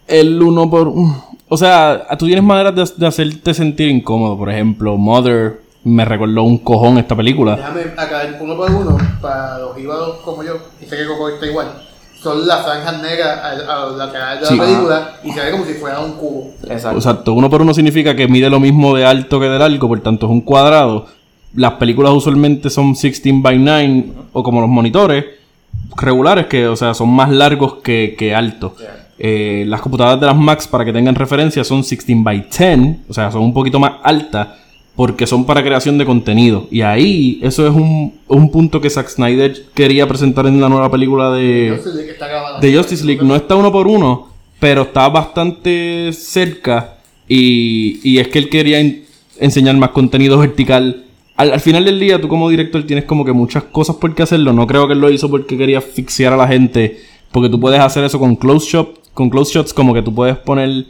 [0.09, 0.93] el uno por.
[1.49, 4.39] O sea, tú tienes maneras de, de hacerte sentir incómodo.
[4.39, 7.57] Por ejemplo, Mother me recordó un cojón esta película.
[7.57, 11.47] Déjame acá uno por uno, para los íbados como yo, y sé que Coco está
[11.47, 11.86] igual.
[12.23, 14.57] Son las franjas negras a, a los laterales de Sí.
[14.57, 16.51] la película y se ve como si fuera un cubo.
[16.69, 16.99] Exacto.
[16.99, 20.01] Exacto, uno por uno significa que mide lo mismo de alto que de largo, por
[20.01, 21.07] tanto es un cuadrado.
[21.55, 25.25] Las películas usualmente son 16 by 9 o como los monitores
[25.97, 28.73] regulares, que o sea, son más largos que, que altos.
[29.19, 33.15] Eh, las computadoras de las Macs, para que tengan referencia, son 16 by 10, o
[33.15, 34.49] sea, son un poquito más altas
[34.97, 36.67] porque son para creación de contenido.
[36.71, 40.91] Y ahí, eso es un, un punto que Zack Snyder quería presentar en la nueva
[40.91, 41.71] película de
[42.61, 44.29] de Justice League no está uno por uno,
[44.59, 46.95] pero está bastante cerca.
[47.29, 49.05] Y, y es que él quería en-
[49.39, 51.05] enseñar más contenido vertical.
[51.37, 54.23] Al, al final del día, tú como director tienes como que muchas cosas por qué
[54.23, 54.53] hacerlo.
[54.55, 57.01] No creo que él lo hizo porque quería asfixiar a la gente.
[57.33, 60.39] Porque tú puedes hacer eso con close shot, con close shots, como que tú puedes
[60.39, 60.87] poner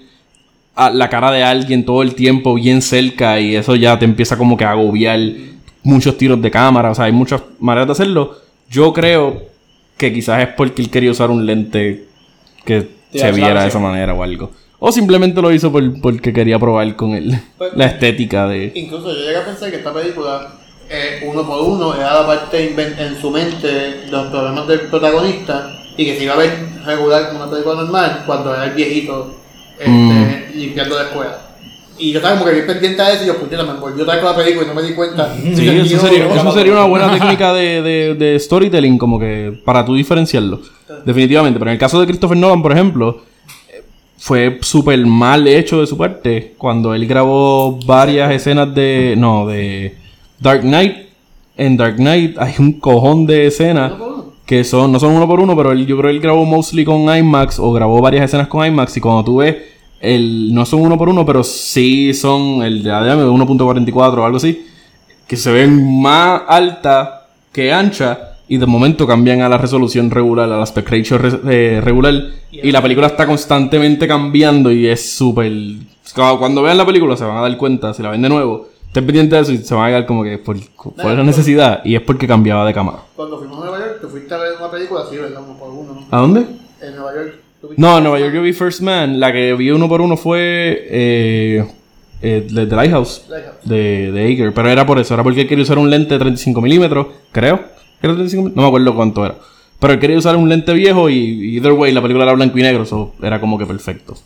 [0.76, 4.36] a la cara de alguien todo el tiempo bien cerca y eso ya te empieza
[4.38, 5.18] como que a agobiar
[5.82, 8.36] muchos tiros de cámara, o sea, hay muchas maneras de hacerlo.
[8.68, 9.42] Yo creo
[9.96, 12.04] que quizás es porque él quería usar un lente
[12.64, 14.50] que Sí, se viera de esa manera o algo.
[14.78, 18.72] O simplemente lo hizo por- porque quería probar con él Pues- la estética de...
[18.74, 20.48] Incluso yo llegué a pensar que esta película,
[20.90, 26.04] eh, uno por uno, era la parte en su mente los problemas del protagonista y
[26.04, 26.52] que se iba a ver
[26.84, 29.34] regular como una película normal cuando era el viejito
[29.78, 30.56] este, Mm.
[30.58, 31.38] limpiando la escuela.
[31.98, 34.16] Y yo estaba como que bien pendiente a eso y yo, puñeta, me envolvió otra
[34.16, 35.34] vez con la película y no me di cuenta.
[35.34, 39.82] Sí, eso sería, eso sería una buena técnica de, de, de storytelling, como que para
[39.84, 40.60] tú diferenciarlo.
[41.06, 41.58] Definitivamente.
[41.58, 43.22] Pero en el caso de Christopher Nolan, por ejemplo,
[44.18, 49.14] fue súper mal hecho de su parte cuando él grabó varias escenas de.
[49.16, 49.94] No, de
[50.40, 51.06] Dark Knight.
[51.56, 53.92] En Dark Knight hay un cojón de escenas
[54.46, 56.84] que son, no son uno por uno, pero él, yo creo que él grabó mostly
[56.84, 59.56] con IMAX o grabó varias escenas con IMAX y cuando tú ves,
[60.00, 64.36] el, no son uno por uno, pero sí son el de ADM 1.44 o algo
[64.36, 64.64] así,
[65.26, 70.50] que se ven más alta que ancha y de momento cambian a la resolución regular,
[70.52, 72.14] al aspect ratio re- eh, regular
[72.52, 75.50] y la película está constantemente cambiando y es súper...
[76.14, 78.68] Cuando, cuando vean la película se van a dar cuenta, si la ven de nuevo,
[78.96, 81.84] estén pendientes de eso y se van a dar como que por, por la necesidad
[81.84, 83.00] y es porque cambiaba de cámara.
[83.14, 85.42] Cuando fuimos a Nueva York, tú fuiste a ver una película así, ¿verdad?
[85.44, 86.06] Uno por uno, ¿no?
[86.10, 86.46] ¿A dónde?
[86.80, 87.34] En Nueva York.
[87.76, 89.20] No, en Nueva York yo vi First Man.
[89.20, 91.66] La que vi uno por uno fue eh,
[92.22, 93.56] eh, The Lighthouse Lighthouse.
[93.64, 94.54] de, de Ager.
[94.54, 97.56] Pero era por eso, era porque él quería usar un lente de 35 milímetros, creo.
[98.00, 98.56] ¿Era 35 milímetros?
[98.56, 99.36] No me acuerdo cuánto era.
[99.78, 102.62] Pero él quería usar un lente viejo y either way la película era blanco y
[102.62, 104.16] negro, so era como que perfecto.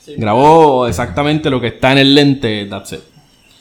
[0.00, 0.14] Sí.
[0.16, 3.00] Grabó exactamente lo que está en el lente, that's it.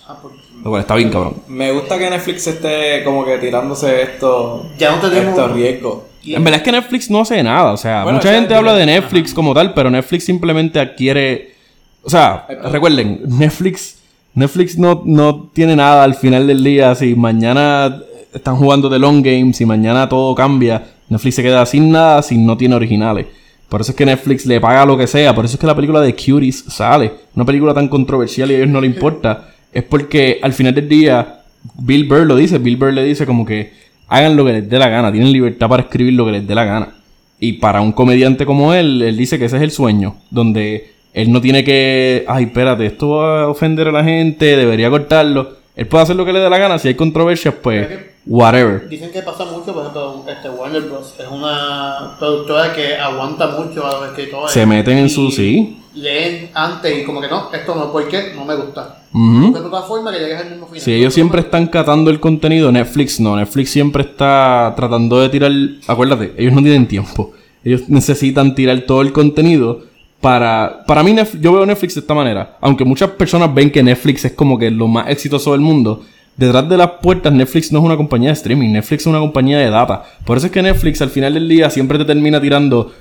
[0.07, 0.33] Ah, pues,
[0.65, 1.35] Lo cual está bien cabrón.
[1.47, 5.99] Me gusta que Netflix esté como que tirándose estos, Ya no tenemos- estos riesgos.
[6.25, 8.87] En verdad es que Netflix no hace nada, o sea, Bueno, mucha gente habla de
[8.87, 11.53] Netflix como tal, pero Netflix simplemente adquiere,
[12.01, 13.99] o sea, recuerden, Netflix,
[14.33, 18.01] Netflix no, no tiene nada al final del día, si mañana
[18.33, 22.39] están jugando de long game, si mañana todo cambia, Netflix se queda sin nada si
[22.39, 23.27] no tiene originales.
[23.69, 25.75] Por eso es que Netflix le paga lo que sea, por eso es que la
[25.75, 29.83] película de Cuties sale, una película tan controversial y a ellos no le importa, es
[29.83, 31.41] porque al final del día
[31.77, 33.73] Bill Burr lo dice, Bill Burr le dice como que
[34.07, 36.55] hagan lo que les dé la gana, tienen libertad para escribir lo que les dé
[36.55, 36.95] la gana.
[37.41, 41.29] Y para un comediante como él, él dice que ese es el sueño, donde él
[41.29, 45.57] no tiene que, ay, espérate, esto va a ofender a la gente, debería cortarlo.
[45.75, 47.89] Él puede hacer lo que le dé la gana, si hay controversias, pues,
[48.25, 48.87] whatever.
[48.89, 51.13] Dicen que pasa mucho, por ejemplo, este Warner Bros.
[51.17, 54.51] es una productora que aguanta mucho a los escritores.
[54.51, 55.81] Se meten en su, sí.
[55.93, 58.33] Leen antes y como que no, esto no, ¿por qué?
[58.35, 59.03] No me gusta.
[59.13, 59.53] Ujú.
[59.53, 60.81] De otra forma que llegues al mismo final.
[60.81, 63.37] Si ellos siempre están catando el contenido, Netflix no.
[63.37, 65.51] Netflix siempre está tratando de tirar.
[65.87, 67.31] Acuérdate, ellos no tienen tiempo.
[67.63, 69.83] Ellos necesitan tirar todo el contenido
[70.19, 70.83] para.
[70.85, 72.57] Para mí, yo veo Netflix de esta manera.
[72.59, 76.03] Aunque muchas personas ven que Netflix es como que lo más exitoso del mundo.
[76.37, 78.71] Detrás de las puertas, Netflix no es una compañía de streaming.
[78.71, 80.03] Netflix es una compañía de data.
[80.25, 82.91] Por eso es que Netflix al final del día siempre te termina tirando.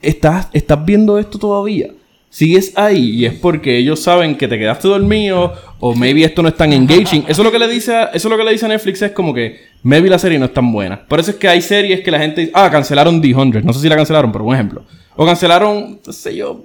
[0.00, 1.90] ¿Estás, ¿Estás viendo esto todavía?
[2.28, 6.48] Sigues ahí y es porque ellos saben que te quedaste dormido o maybe esto no
[6.48, 7.24] es tan engaging.
[7.28, 9.02] Eso es lo que le dice a, eso es lo que le dice a Netflix
[9.02, 11.06] es como que maybe la serie no es tan buena.
[11.06, 13.64] Por eso es que hay series que la gente dice, ah, cancelaron The 100.
[13.64, 14.82] No sé si la cancelaron, pero un ejemplo.
[15.14, 16.62] O cancelaron, no sé yo,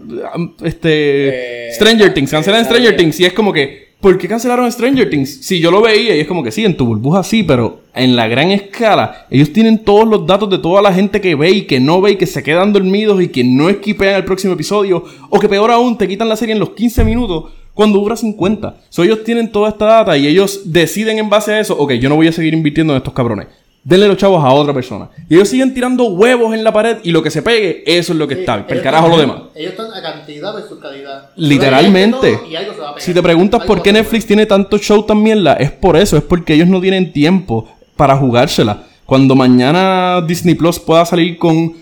[0.64, 5.10] este Eh, Stranger Things, cancelan Stranger Things y es como que ¿Por qué cancelaron Stranger
[5.10, 5.40] Things?
[5.42, 8.16] Si yo lo veía y es como que sí, en tu burbuja sí, pero en
[8.16, 11.62] la gran escala, ellos tienen todos los datos de toda la gente que ve y
[11.64, 15.04] que no ve y que se quedan dormidos y que no esquipean el próximo episodio,
[15.32, 18.82] o que peor aún, te quitan la serie en los 15 minutos cuando dura 50.
[18.90, 22.08] So, ellos tienen toda esta data y ellos deciden en base a eso, ok, yo
[22.08, 23.48] no voy a seguir invirtiendo en estos cabrones.
[23.88, 25.08] Denle los chavos a otra persona.
[25.30, 28.20] Y ellos siguen tirando huevos en la pared y lo que se pegue, eso es
[28.20, 28.66] lo que Sí, está.
[28.68, 29.44] El carajo lo demás.
[29.56, 31.30] Ellos están a cantidad versus calidad.
[31.38, 32.34] Literalmente.
[32.36, 33.02] Todo, y algo se va a pegar.
[33.02, 36.18] Si te preguntas Algo por qué Netflix tiene tanto show tan mierda, es por eso,
[36.18, 37.66] es porque ellos no tienen tiempo
[37.96, 38.84] para jugársela.
[39.06, 41.74] Cuando mañana Disney Plus pueda salir con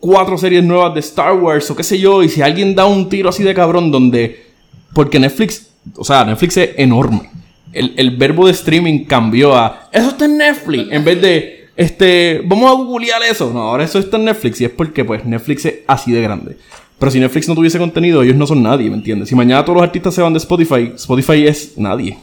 [0.00, 3.08] cuatro series nuevas de Star Wars o qué sé yo, y si alguien da un
[3.08, 4.50] tiro así de cabrón donde...
[4.92, 7.30] Porque Netflix, o sea, Netflix es enorme.
[7.74, 9.88] El, el verbo de streaming cambió a...
[9.92, 11.64] Eso está en Netflix, en vez de...
[11.76, 13.50] Este, vamos a googlear eso.
[13.52, 16.56] No, ahora eso está en Netflix y es porque pues Netflix es así de grande.
[16.98, 19.28] Pero si Netflix no tuviese contenido, ellos no son nadie, ¿me entiendes?
[19.28, 22.16] Si mañana todos los artistas se van de Spotify, Spotify es nadie.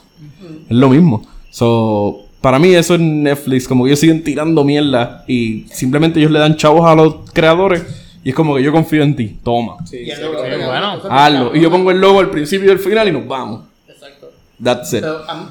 [0.70, 1.28] Es lo mismo.
[1.50, 6.32] So, para mí eso es Netflix, como que ellos siguen tirando mierda y simplemente ellos
[6.32, 7.84] le dan chavos a los creadores
[8.24, 10.12] y es como que yo confío en ti, toma, Sí, sí,
[10.66, 11.02] bueno.
[11.10, 11.56] Hazlo.
[11.56, 13.62] Y yo pongo el logo al principio y al final y nos vamos.
[14.64, 15.02] That's it.
[15.02, 15.50] Pero han,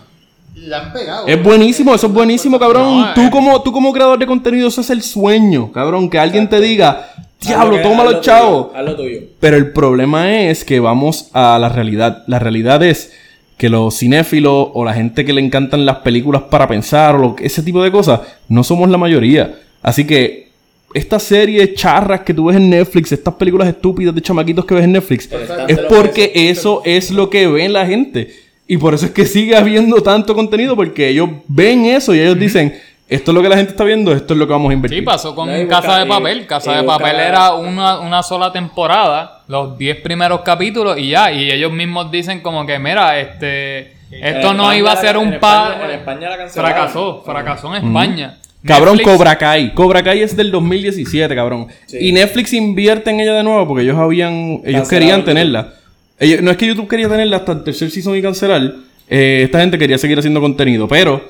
[0.54, 1.26] le han pegado.
[1.26, 3.00] Es buenísimo, eso es buenísimo, cabrón.
[3.00, 3.30] No, tú, eh.
[3.30, 6.08] como, tú como creador de contenido, eso es el sueño, cabrón.
[6.10, 7.08] Que alguien te diga,
[7.40, 8.66] diablo, lo que- toma haz lo los chavos.
[8.68, 9.20] tuyo, Haz lo tuyo.
[9.40, 12.24] Pero el problema es que vamos a la realidad.
[12.26, 13.12] La realidad es
[13.56, 17.36] que los cinéfilos o la gente que le encantan las películas para pensar o lo
[17.40, 19.54] ese tipo de cosas, no somos la mayoría.
[19.82, 20.48] Así que
[20.94, 24.84] estas series charras que tú ves en Netflix, estas películas estúpidas de chamaquitos que ves
[24.84, 25.64] en Netflix, Exacto.
[25.68, 28.30] es porque eso es lo que ven la gente.
[28.72, 32.38] Y por eso es que sigue habiendo tanto contenido, porque ellos ven eso y ellos
[32.38, 32.72] dicen,
[33.08, 35.00] esto es lo que la gente está viendo, esto es lo que vamos a invertir.
[35.00, 36.46] Sí, pasó con No, Casa de y- Papel.
[36.46, 41.32] Casa y de Papel era una, una sola temporada, los 10 primeros capítulos y ya.
[41.32, 43.98] Y ellos mismos dicen como que, mira, este...
[44.12, 45.80] Esto En no iba a ser un par...
[45.84, 46.72] En España la cancelaron.
[46.76, 48.38] Fracasó, fracasó en España.
[48.64, 49.74] Cabrón, Netflix- Cobra Kai.
[49.74, 51.66] Cobra Kai es del 2017, cabrón.
[51.86, 51.96] Sí.
[52.00, 54.60] Y Netflix invierte en ella de nuevo porque ellos habían.
[54.64, 55.74] Ellos querían tenerla.
[56.20, 58.74] Ellos- no es que YouTube quería tenerla hasta el tercer season y cancelar.
[59.12, 60.86] eh, esta gente quería seguir haciendo contenido.
[60.86, 61.20] Pero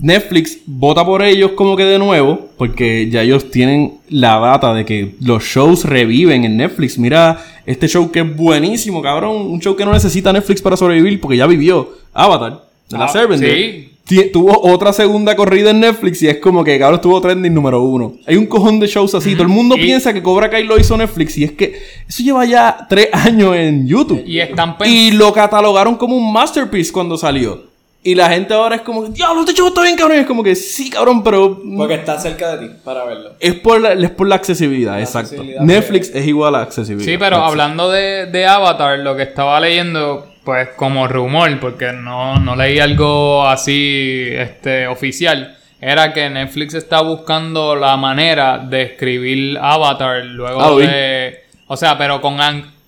[0.00, 2.48] Netflix vota por ellos como que de nuevo.
[2.56, 6.98] Porque ya ellos tienen la data de que los shows reviven en Netflix.
[6.98, 9.36] Mira, este show que es buenísimo, cabrón.
[9.36, 11.90] Un show que no necesita Netflix para sobrevivir porque ya vivió.
[12.12, 12.64] Avatar.
[12.88, 13.87] De la Ah, sí.
[14.32, 18.14] Tuvo otra segunda corrida en Netflix y es como que cabrón estuvo trending número uno.
[18.26, 19.32] Hay un cojón de shows así.
[19.34, 21.78] Todo el mundo Y- piensa que Cobra Kai lo hizo Netflix y es que
[22.08, 24.22] eso lleva ya tres años en YouTube.
[24.26, 27.68] Y están Y lo catalogaron como un masterpiece cuando salió.
[28.00, 30.18] Y la gente ahora es como, diablo, este show está bien, cabrón.
[30.18, 33.30] Y es como que sí, cabrón, pero Porque está cerca de ti para verlo.
[33.40, 35.30] es por la, es por la accesibilidad, exacto.
[35.34, 37.10] accesibilidad Netflix es igual a accesibilidad.
[37.12, 42.38] Sí, pero hablando de, de Avatar, lo que estaba leyendo, pues como rumor, porque no,
[42.38, 49.58] no leí algo así este, oficial, era que Netflix está buscando la manera de escribir
[49.60, 51.44] Avatar luego Ah, de...
[51.66, 52.38] O sea, pero con...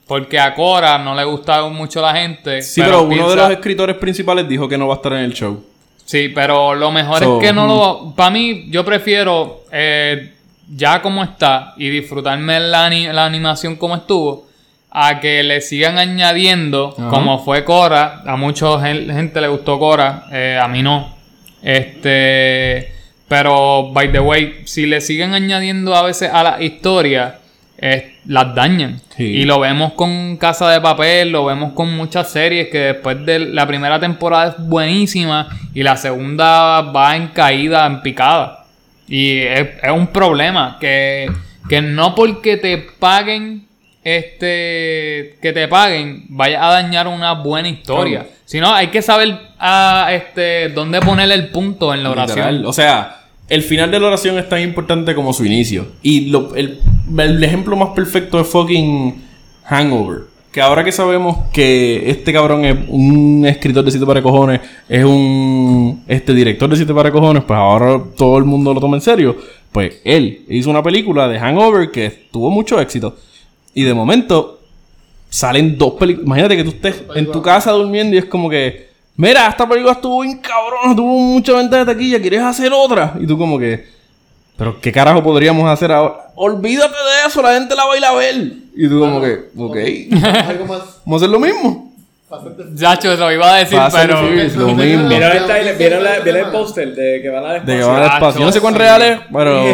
[0.06, 2.62] Porque a Cora no le gusta mucho la gente.
[2.62, 5.34] Sí, pero, uno de los escritores principales dijo que no va a estar en el
[5.34, 5.62] show.
[6.06, 8.14] Sí, pero lo mejor So, es que no lo...
[8.16, 10.32] Para mí, yo prefiero eh,
[10.66, 14.48] ya como está y disfrutarme la, la animación como estuvo
[14.90, 17.08] a que le sigan añadiendo, Ajá.
[17.10, 18.22] como fue Cora.
[18.26, 21.14] A mucha gen- gente le gustó Cora, eh, a mí no.
[21.62, 22.92] Este...
[23.28, 27.38] Pero, by the way, si le siguen añadiendo a veces a la historia,
[27.78, 29.00] eh, las dañan.
[29.16, 29.22] Sí.
[29.22, 33.38] Y lo vemos con Casa de Papel, lo vemos con muchas series que después de
[33.38, 38.64] la primera temporada es buenísima y la segunda va en caída, en picada.
[39.06, 41.30] Y es, es un problema que,
[41.68, 43.64] que no porque te paguen,
[44.02, 48.20] este, que te paguen, vaya a dañar una buena historia.
[48.20, 48.34] Claro.
[48.44, 52.38] Sino hay que saber ah, este, dónde poner el punto en la oración.
[52.38, 52.66] Literal.
[52.66, 53.16] O sea,
[53.48, 55.86] el final de la oración es tan importante como su inicio.
[56.02, 56.80] Y lo- el,
[57.18, 59.22] el ejemplo más perfecto es fucking
[59.64, 60.22] Hangover.
[60.52, 65.04] Que ahora que sabemos que este cabrón es un escritor de Siete para Cojones, es
[65.04, 69.00] un este director de Siete para Cojones, pues ahora todo el mundo lo toma en
[69.00, 69.36] serio.
[69.70, 73.16] Pues él hizo una película de Hangover que tuvo mucho éxito.
[73.74, 74.60] Y de momento
[75.28, 76.26] salen dos películas.
[76.26, 79.92] Imagínate que tú estés en tu casa durmiendo y es como que, mira, esta película
[79.92, 83.14] estuvo bien cabrón, tuvo mucha venta de taquilla, ¿quieres hacer otra?
[83.20, 83.86] Y tú como que,
[84.56, 86.32] pero ¿qué carajo podríamos hacer ahora?
[86.34, 88.52] Olvídate de eso, la gente la va a ir a ver.
[88.74, 89.76] Y tú como que, ok,
[90.60, 91.89] vamos a hacer lo mismo.
[92.74, 94.20] Yacho, lo iba a decir, Fast and pero...
[94.20, 95.08] Furious, lo mismo.
[95.08, 95.76] ¿Vieron el trailer?
[95.76, 98.40] ¿Vieron, la- ¿Vieron el póster de que van a De que van al espacio.
[98.40, 99.64] Yo no sé cuán real es, pero...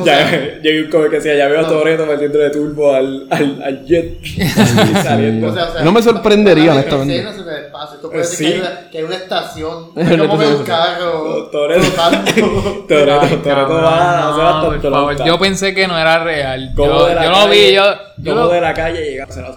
[0.04, 0.30] Ya,
[0.62, 3.84] yo vi un cover que decía, ya veo a Toretto metiéndole turbo al, al, al
[3.84, 4.18] jet.
[5.02, 5.48] Saliendo.
[5.48, 7.18] O sea, o sea, No me sorprendería, ver honestamente.
[7.18, 8.44] Esto puede Eh, ser sí.
[8.46, 9.90] que, hay una, que hay una estación.
[9.94, 11.48] Una como ve un carro.
[11.52, 11.82] Toretto.
[11.82, 12.18] flotando.
[12.30, 12.42] Ay,
[12.88, 15.24] Toretto cabrón, va a hacer no, hasta por favor.
[15.26, 16.72] Yo pensé que no era real.
[16.74, 17.82] Como Yo, de la yo lo vi, yo,
[18.18, 19.56] yo como lo- de la calle llega a hacer las.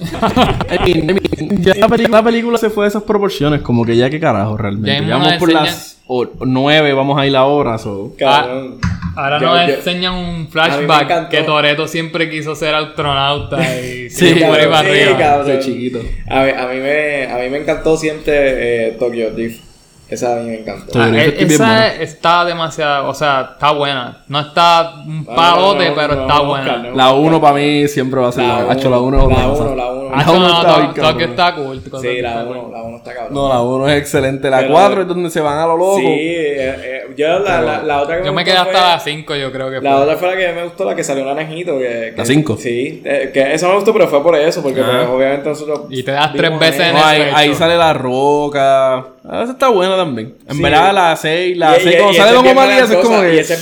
[0.70, 1.74] I mean, I mean, ya
[2.08, 5.06] la, película se fue de esas proporciones, como que ya qué carajo realmente.
[5.06, 8.14] Ya vamos por las o- nueve, vamos a ir a horas o...
[8.18, 8.78] Cabrón.
[9.16, 14.34] Ahora Yo- nos yo- enseñan un flashback que Toreto siempre quiso ser astronauta y Sí,
[14.40, 15.18] cabrón, para sí, arriba.
[15.18, 15.58] cabrón.
[15.60, 15.98] Chiquito.
[16.28, 19.69] A mí, a mí me, a mí me encantó siempre eh, Tokyo Drift.
[20.10, 21.00] Esa a mí me encantó.
[21.00, 24.24] Ah, e- es, esa está demasiado, o sea, está buena.
[24.26, 26.76] No está un ah, palote, no, no, no, pero está buena.
[26.94, 29.28] la 1 para mí siempre va a ser la 1.
[29.30, 30.42] La 1, la 1 cabrón.
[30.42, 31.30] La 1 está bien cabrón.
[31.30, 31.82] está cool.
[32.00, 33.34] Sí, la 1 la está cabrón.
[33.34, 34.50] No, la 1 es excelente.
[34.50, 35.98] La 4 es donde se van a lo loco.
[35.98, 39.34] Sí, eh, eh, yo la, la, la, otra que Yo me, quedé hasta la 5,
[39.36, 39.88] yo creo que fue.
[39.88, 41.78] La otra fue la que me gustó, la que salió naranjito.
[41.78, 42.56] Que, que, la 5.
[42.56, 44.90] Sí, eh, que esa me gustó, pero fue por eso, porque ah.
[44.98, 45.82] pues, obviamente nosotros.
[45.90, 48.96] Y te das tres veces en el ahí, ahí sale la roca.
[49.24, 50.34] Ah, esa está buena también.
[50.48, 50.62] En sí.
[50.62, 53.34] verdad, la 6, la 6, cuando sale Don Omar, es como que.
[53.34, 53.54] Y esa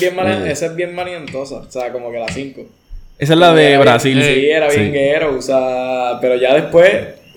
[0.66, 1.57] es bien manientosa.
[1.57, 2.62] O sea, como que la 5.
[3.18, 4.22] Esa es la de Brasil.
[4.22, 4.90] Sí, era bien Sí.
[4.92, 6.90] guerrero, o sea, pero ya después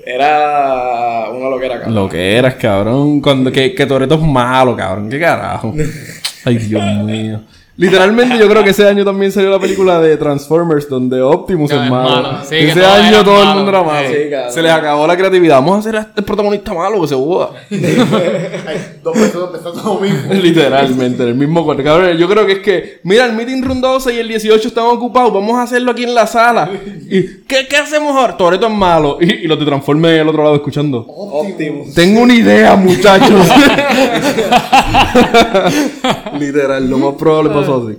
[0.05, 1.95] era uno lo que era cabrón.
[1.95, 3.21] Lo que eras, cabrón.
[3.21, 5.09] Cuando, que, que Toreto es malo, cabrón.
[5.09, 5.73] ¿Qué carajo?
[6.45, 7.41] Ay, Dios mío.
[7.81, 11.77] Literalmente yo creo que ese año también salió la película de Transformers donde Optimus No,
[11.77, 12.09] es es malo.
[12.21, 12.37] malo.
[12.47, 14.07] Sí, ese año todo el mundo era malo.
[14.07, 14.13] Sí,
[14.53, 15.55] se les acabó la creatividad.
[15.55, 17.15] Vamos a hacer a este protagonista malo que se.
[17.15, 20.31] Hay dos personas pensando lo mismo.
[20.43, 21.83] Literalmente, en el mismo cuarto.
[21.83, 24.85] Cabrón, yo creo que es que, mira, el meeting room 12 y el 18 están
[24.85, 26.69] ocupados, vamos a hacerlo aquí en la sala.
[27.09, 28.37] ¿Y qué, qué hacemos ahora?
[28.37, 29.17] Toreto es malo.
[29.19, 31.03] Y, y los de Transformers al otro lado escuchando.
[31.07, 31.95] Optimus.
[31.95, 33.41] Tengo una idea, muchachos.
[36.39, 37.97] Literal, lo más probable pasó así.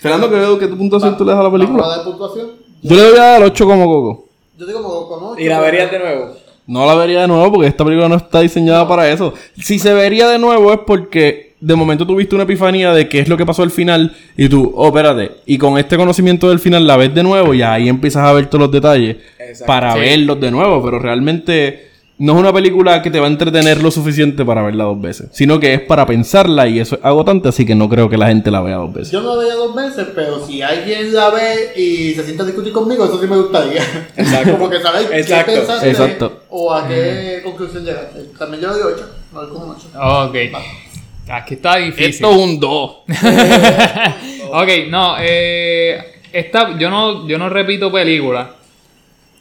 [0.00, 1.88] Fernando, ¿qué, qué puntuación tú le das a la Vamos a película?
[1.88, 2.46] dar puntuación.
[2.82, 4.24] Yo le voy a dar 8 como coco.
[4.58, 6.26] Yo digo como con ocho, Y la verías de nuevo.
[6.66, 9.34] No la vería de nuevo porque esta película no está diseñada para eso.
[9.60, 13.28] Si se vería de nuevo es porque de momento tuviste una epifanía de qué es
[13.28, 16.86] lo que pasó al final y tú, oh, espérate, y con este conocimiento del final
[16.86, 19.66] la ves de nuevo y ahí empiezas a ver todos los detalles Exacto.
[19.66, 20.00] para Sí.
[20.00, 23.90] verlos de nuevo, pero realmente no es una película que te va a entretener lo
[23.90, 27.66] suficiente para verla dos veces, sino que es para pensarla y eso es agotante, así
[27.66, 29.10] que no creo que la gente la vea dos veces.
[29.10, 32.46] Yo no la veía dos veces, pero si alguien la ve y se sienta a
[32.46, 33.82] discutir conmigo, eso sí me gustaría.
[34.16, 34.52] Exacto.
[34.58, 35.52] Como que saber Exacto.
[35.52, 36.42] qué pensaste Exacto.
[36.50, 38.20] o a qué conclusión llegaste.
[38.38, 40.28] También yo le doy 8, no le un 8.
[40.28, 40.36] Ok.
[41.28, 42.10] Aquí está difícil.
[42.10, 42.90] Esto es un 2.
[44.52, 48.50] ok, no, eh, esta, yo no, yo no repito películas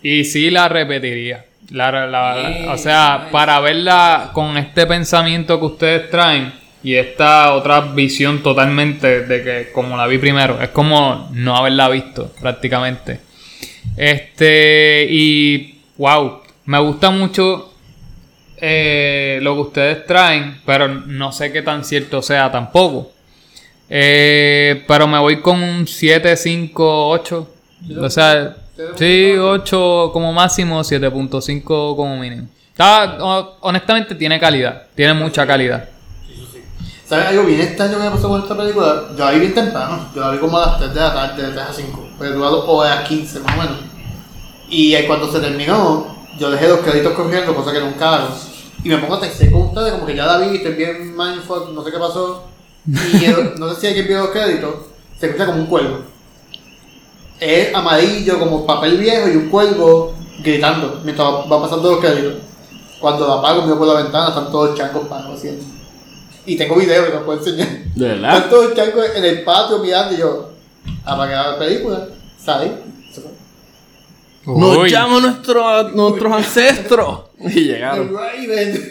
[0.02, 1.46] y sí la repetiría.
[1.74, 6.54] La- la- la- o sea, para verla con este pensamiento que ustedes traen
[6.84, 11.90] y esta otra visión totalmente de que como la vi primero, es como no haberla
[11.90, 13.20] visto prácticamente.
[13.98, 17.74] Este, y wow, me gusta mucho
[18.58, 23.12] eh, lo que ustedes traen, pero no sé qué tan cierto sea tampoco.
[23.90, 27.54] Eh, pero me voy con un 7, 5, 8.
[28.00, 28.56] O sea,
[28.96, 31.64] sí, 8 como máximo, 7.5
[31.96, 32.48] como mínimo.
[32.72, 35.90] Está, ho- honestamente tiene calidad, tiene mucha calidad.
[37.06, 39.04] ¿Sabes algo bien extraño que me pasó con esta película?
[39.16, 40.10] Yo la vi bien temprano.
[40.16, 42.10] Yo la vi como a las 3 de la tarde, de 3 a 5.
[42.18, 43.78] Porque duró 2 horas 15 más o menos.
[44.70, 46.08] Y ahí cuando se terminó,
[46.40, 48.30] yo dejé los créditos corriendo, cosa que nunca hago.
[48.84, 51.76] Y me pongo a textear con ustedes, como que ya la vi, estoy bien mindful,
[51.76, 52.46] no sé qué pasó.
[52.88, 53.28] Y
[53.60, 54.74] no sé si alguien vio los créditos,
[55.20, 56.00] se escucha como un cuervo.
[57.44, 62.36] Es amarillo, como papel viejo y un cuervo gritando mientras va pasando los créditos.
[63.02, 65.62] Cuando la apago, miro por la ventana, están todos changos pagos haciendo.
[66.46, 67.68] Y tengo videos que los puedo enseñar.
[67.96, 68.36] ¿De verdad?
[68.36, 70.50] Están todos changos en el patio mirando y yo,
[71.04, 72.72] apagué la película, salí.
[74.46, 77.20] Nos llaman nuestro, nuestros ancestros.
[77.44, 78.10] Y llegaron.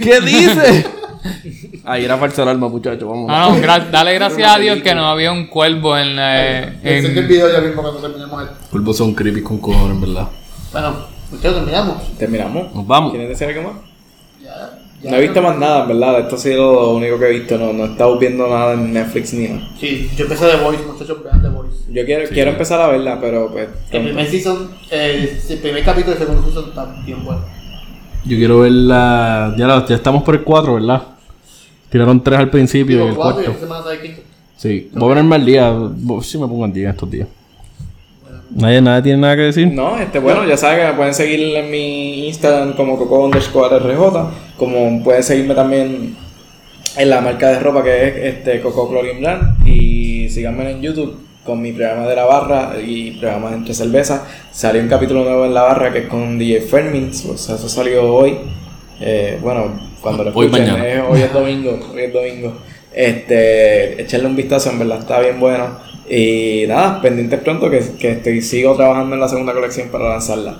[0.03, 0.87] ¿Qué dice?
[1.85, 3.09] Ahí era falsa alarma, muchachos.
[3.09, 3.27] Vamos.
[3.31, 6.61] Ah, no, gra- dale gracias a Dios que no había un cuervo en la...
[6.83, 8.49] Les enseño el En, video ya mismo cuando terminemos el.
[8.71, 10.29] Cuervos son creepy con cojones, en verdad.
[10.73, 10.95] Bueno,
[11.33, 12.19] ustedes terminamos.
[12.19, 12.75] Terminamos.
[12.75, 13.11] Nos vamos.
[13.13, 13.83] ¿Quieres decir algo más?
[14.43, 14.71] Ya.
[15.03, 15.11] ya.
[15.11, 16.21] No he visto más nada, en verdad.
[16.21, 17.59] Esto ha sido lo único que he visto.
[17.59, 19.69] No, no he estado viendo nada en Netflix ni nada.
[19.79, 21.77] Sí, yo empecé The Voice, muchachos, vean The Voice.
[21.93, 23.69] Yo quiero, quiero empezar a verla, pero pues.
[23.91, 27.45] El primer season, eh, el primer capítulo y el segundo season están bien buenos.
[28.25, 29.53] Yo quiero ver la.
[29.59, 31.03] Ya, la- ya estamos por el 4, ¿verdad?
[31.93, 34.01] Tiraron 3 al principio y el cuatro y cuarto.
[34.03, 34.21] quinto.
[34.57, 35.71] Sí, voy a ponerme al día.
[35.71, 37.29] Bo- Sí, me pongo al día estos días.
[38.55, 39.69] Nadie, nadie tiene nada que decir.
[39.73, 43.79] No, este, bueno, ya saben que me pueden seguir en mi Instagram como coco underscore
[43.79, 46.17] RJ, como pueden seguirme también
[46.97, 51.17] en la marca de ropa que es este Coco Clothing Brand y síganme en YouTube
[51.45, 54.21] con mi programa de la barra y programa de entre cervezas.
[54.53, 57.69] Salió un capítulo nuevo en la barra que es con DJ Fermin, o sea, eso
[57.71, 58.37] salió hoy.
[59.01, 60.87] Eh, bueno, cuando lo Hoy, escuchen, mañana.
[60.89, 62.57] es- hoy es domingo, hoy es domingo.
[62.93, 65.79] Este, echarle un vistazo, en verdad está bien bueno.
[66.11, 70.59] Y nada, pendientes pronto que, que estoy, sigo trabajando en la segunda colección para lanzarla.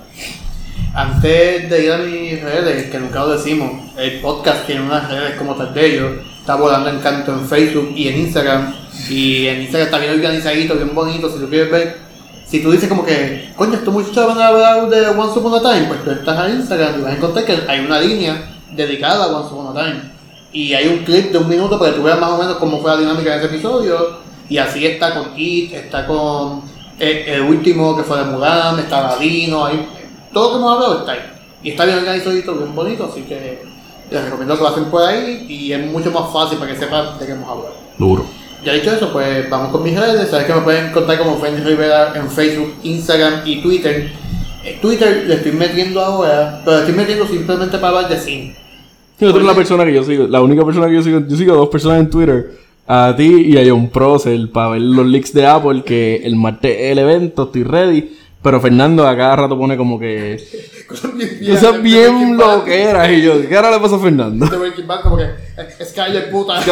[0.95, 5.35] Antes de ir a mis redes, que nunca lo decimos, el podcast tiene unas redes
[5.37, 6.11] como tal de ellos.
[6.39, 8.73] Está volando en canto en Facebook y en Instagram.
[9.09, 11.97] Y en Instagram está bien organizadito, bien bonito, si tú quieres ver.
[12.45, 15.61] Si tú dices como que, coño, estos muchachos van a hablar de Once Upon a
[15.73, 19.25] Time, pues tú estás a Instagram y vas a encontrar que hay una línea dedicada
[19.25, 20.01] a Once Upon a Time.
[20.51, 22.79] Y hay un clip de un minuto para que tú veas más o menos cómo
[22.79, 24.19] fue la dinámica de ese episodio.
[24.49, 26.61] Y así está con It, está con
[26.99, 29.87] el, el último que fue de Mulan, está Ladino, hay
[30.33, 31.19] todo lo que hemos hablado está ahí.
[31.63, 33.61] Y está bien organizadito, bien bonito, así que
[34.09, 37.17] les recomiendo que lo hacen por ahí y es mucho más fácil para que sepan
[37.19, 37.75] de qué hemos hablado.
[37.97, 38.25] Duro.
[38.65, 40.29] Ya dicho eso, pues vamos con mis redes.
[40.29, 44.11] Sabes que me pueden encontrar como Fendy Rivera en Facebook, Instagram y Twitter.
[44.63, 48.55] En Twitter le estoy metiendo ahora, pero le estoy metiendo simplemente para hablar de cine.
[49.19, 50.27] Yo eres la persona que yo sigo.
[50.27, 51.21] La única persona que yo sigo.
[51.27, 52.57] Yo sigo a dos personas en Twitter.
[52.85, 55.83] A ti y a John Prosel para ver los leaks de Apple.
[55.83, 57.43] Que el martes es el evento.
[57.43, 58.17] Estoy ready.
[58.41, 60.37] Pero Fernando a cada rato pone como que.
[60.87, 63.09] Cosas bien Cosas bien loqueras.
[63.11, 64.45] Y yo, ¿qué ahora le pasa a Fernando?
[64.47, 65.29] De Breaking Bad, como que
[65.85, 66.61] Skyler puta.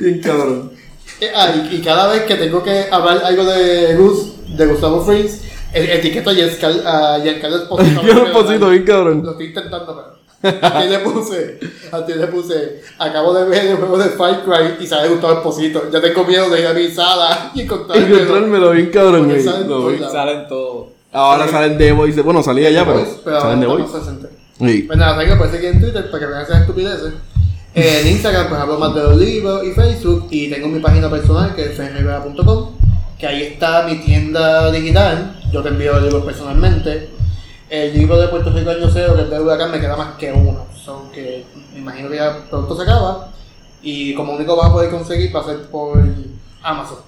[0.00, 0.72] Bien cabrón.
[1.20, 5.04] Eh, ah, y, y cada vez que tengo que hablar algo de Gus, de Gustavo
[5.04, 5.42] Fritz,
[5.72, 8.02] el, etiqueto a Giancarlo Esposito.
[8.06, 9.22] Yo lo posito, bien cabrón.
[9.24, 10.20] Lo estoy intentando, pero.
[10.42, 11.60] A ti le puse,
[11.92, 15.34] a ti le puse, acabo de ver el juego de Far Cry y sale Gustavo
[15.34, 15.90] Esposito.
[15.92, 18.16] Ya tengo miedo de ir a mi sala y encontrármelo.
[18.16, 19.42] Encontrármelo bien cabrón, güey.
[19.42, 20.12] salen lados.
[20.12, 20.86] Salen todos.
[21.12, 22.22] Ahora salen de Voice.
[22.22, 23.06] Bueno, salía ya, pero.
[23.22, 23.98] Pero Salen de ahora Voice.
[23.98, 24.28] estamos 60.
[24.60, 24.82] Sí.
[24.82, 27.12] Pues nada, saben que pueden seguir en Twitter para que vean esas estupideces.
[27.74, 31.54] En Instagram pues hablo más de los libros y Facebook y tengo mi página personal
[31.54, 32.79] que es fmvera.com
[33.20, 37.10] que ahí está mi tienda digital, yo te envío libros personalmente.
[37.68, 40.32] El libro de Puerto Rico Año Cero, que es de Huracán, me queda más que
[40.32, 43.28] uno, son que me imagino que ya pronto se acaba
[43.82, 46.02] y como único vas a poder conseguir va a ser por
[46.62, 46.98] Amazon.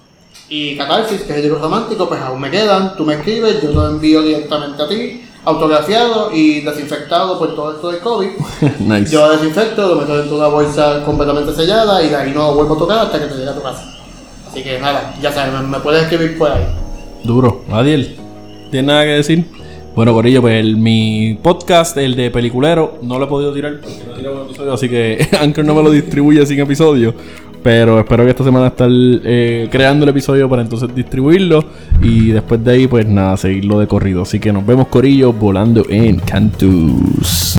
[0.48, 3.72] Y Catarsis, que es el libro romántico, pues aún me quedan, tú me escribes, yo
[3.72, 8.30] lo envío directamente a ti, autografiado y desinfectado por todo esto del COVID.
[8.80, 9.10] nice.
[9.10, 12.48] Yo lo desinfecto, lo meto dentro de una bolsa completamente sellada y de ahí no
[12.48, 14.01] lo vuelvo a tocar hasta que te llegue a tu casa.
[14.52, 16.62] Así que nada, ya sabes, me, me puedes escribir por ahí.
[17.24, 17.62] Duro.
[17.70, 18.16] Adiel.
[18.70, 19.44] ¿Tienes nada que decir?
[19.96, 23.96] Bueno, Corillo, pues el- mi podcast, el de Peliculero, no lo he podido tirar porque
[24.06, 27.14] no he tirado un episodio, así que Anchor no me lo distribuye sin episodio.
[27.62, 31.64] Pero espero que esta semana estar eh, creando el episodio para entonces distribuirlo.
[32.02, 34.22] Y después de ahí, pues nada, seguirlo de corrido.
[34.22, 37.58] Así que nos vemos, Corillo, volando en Cantus.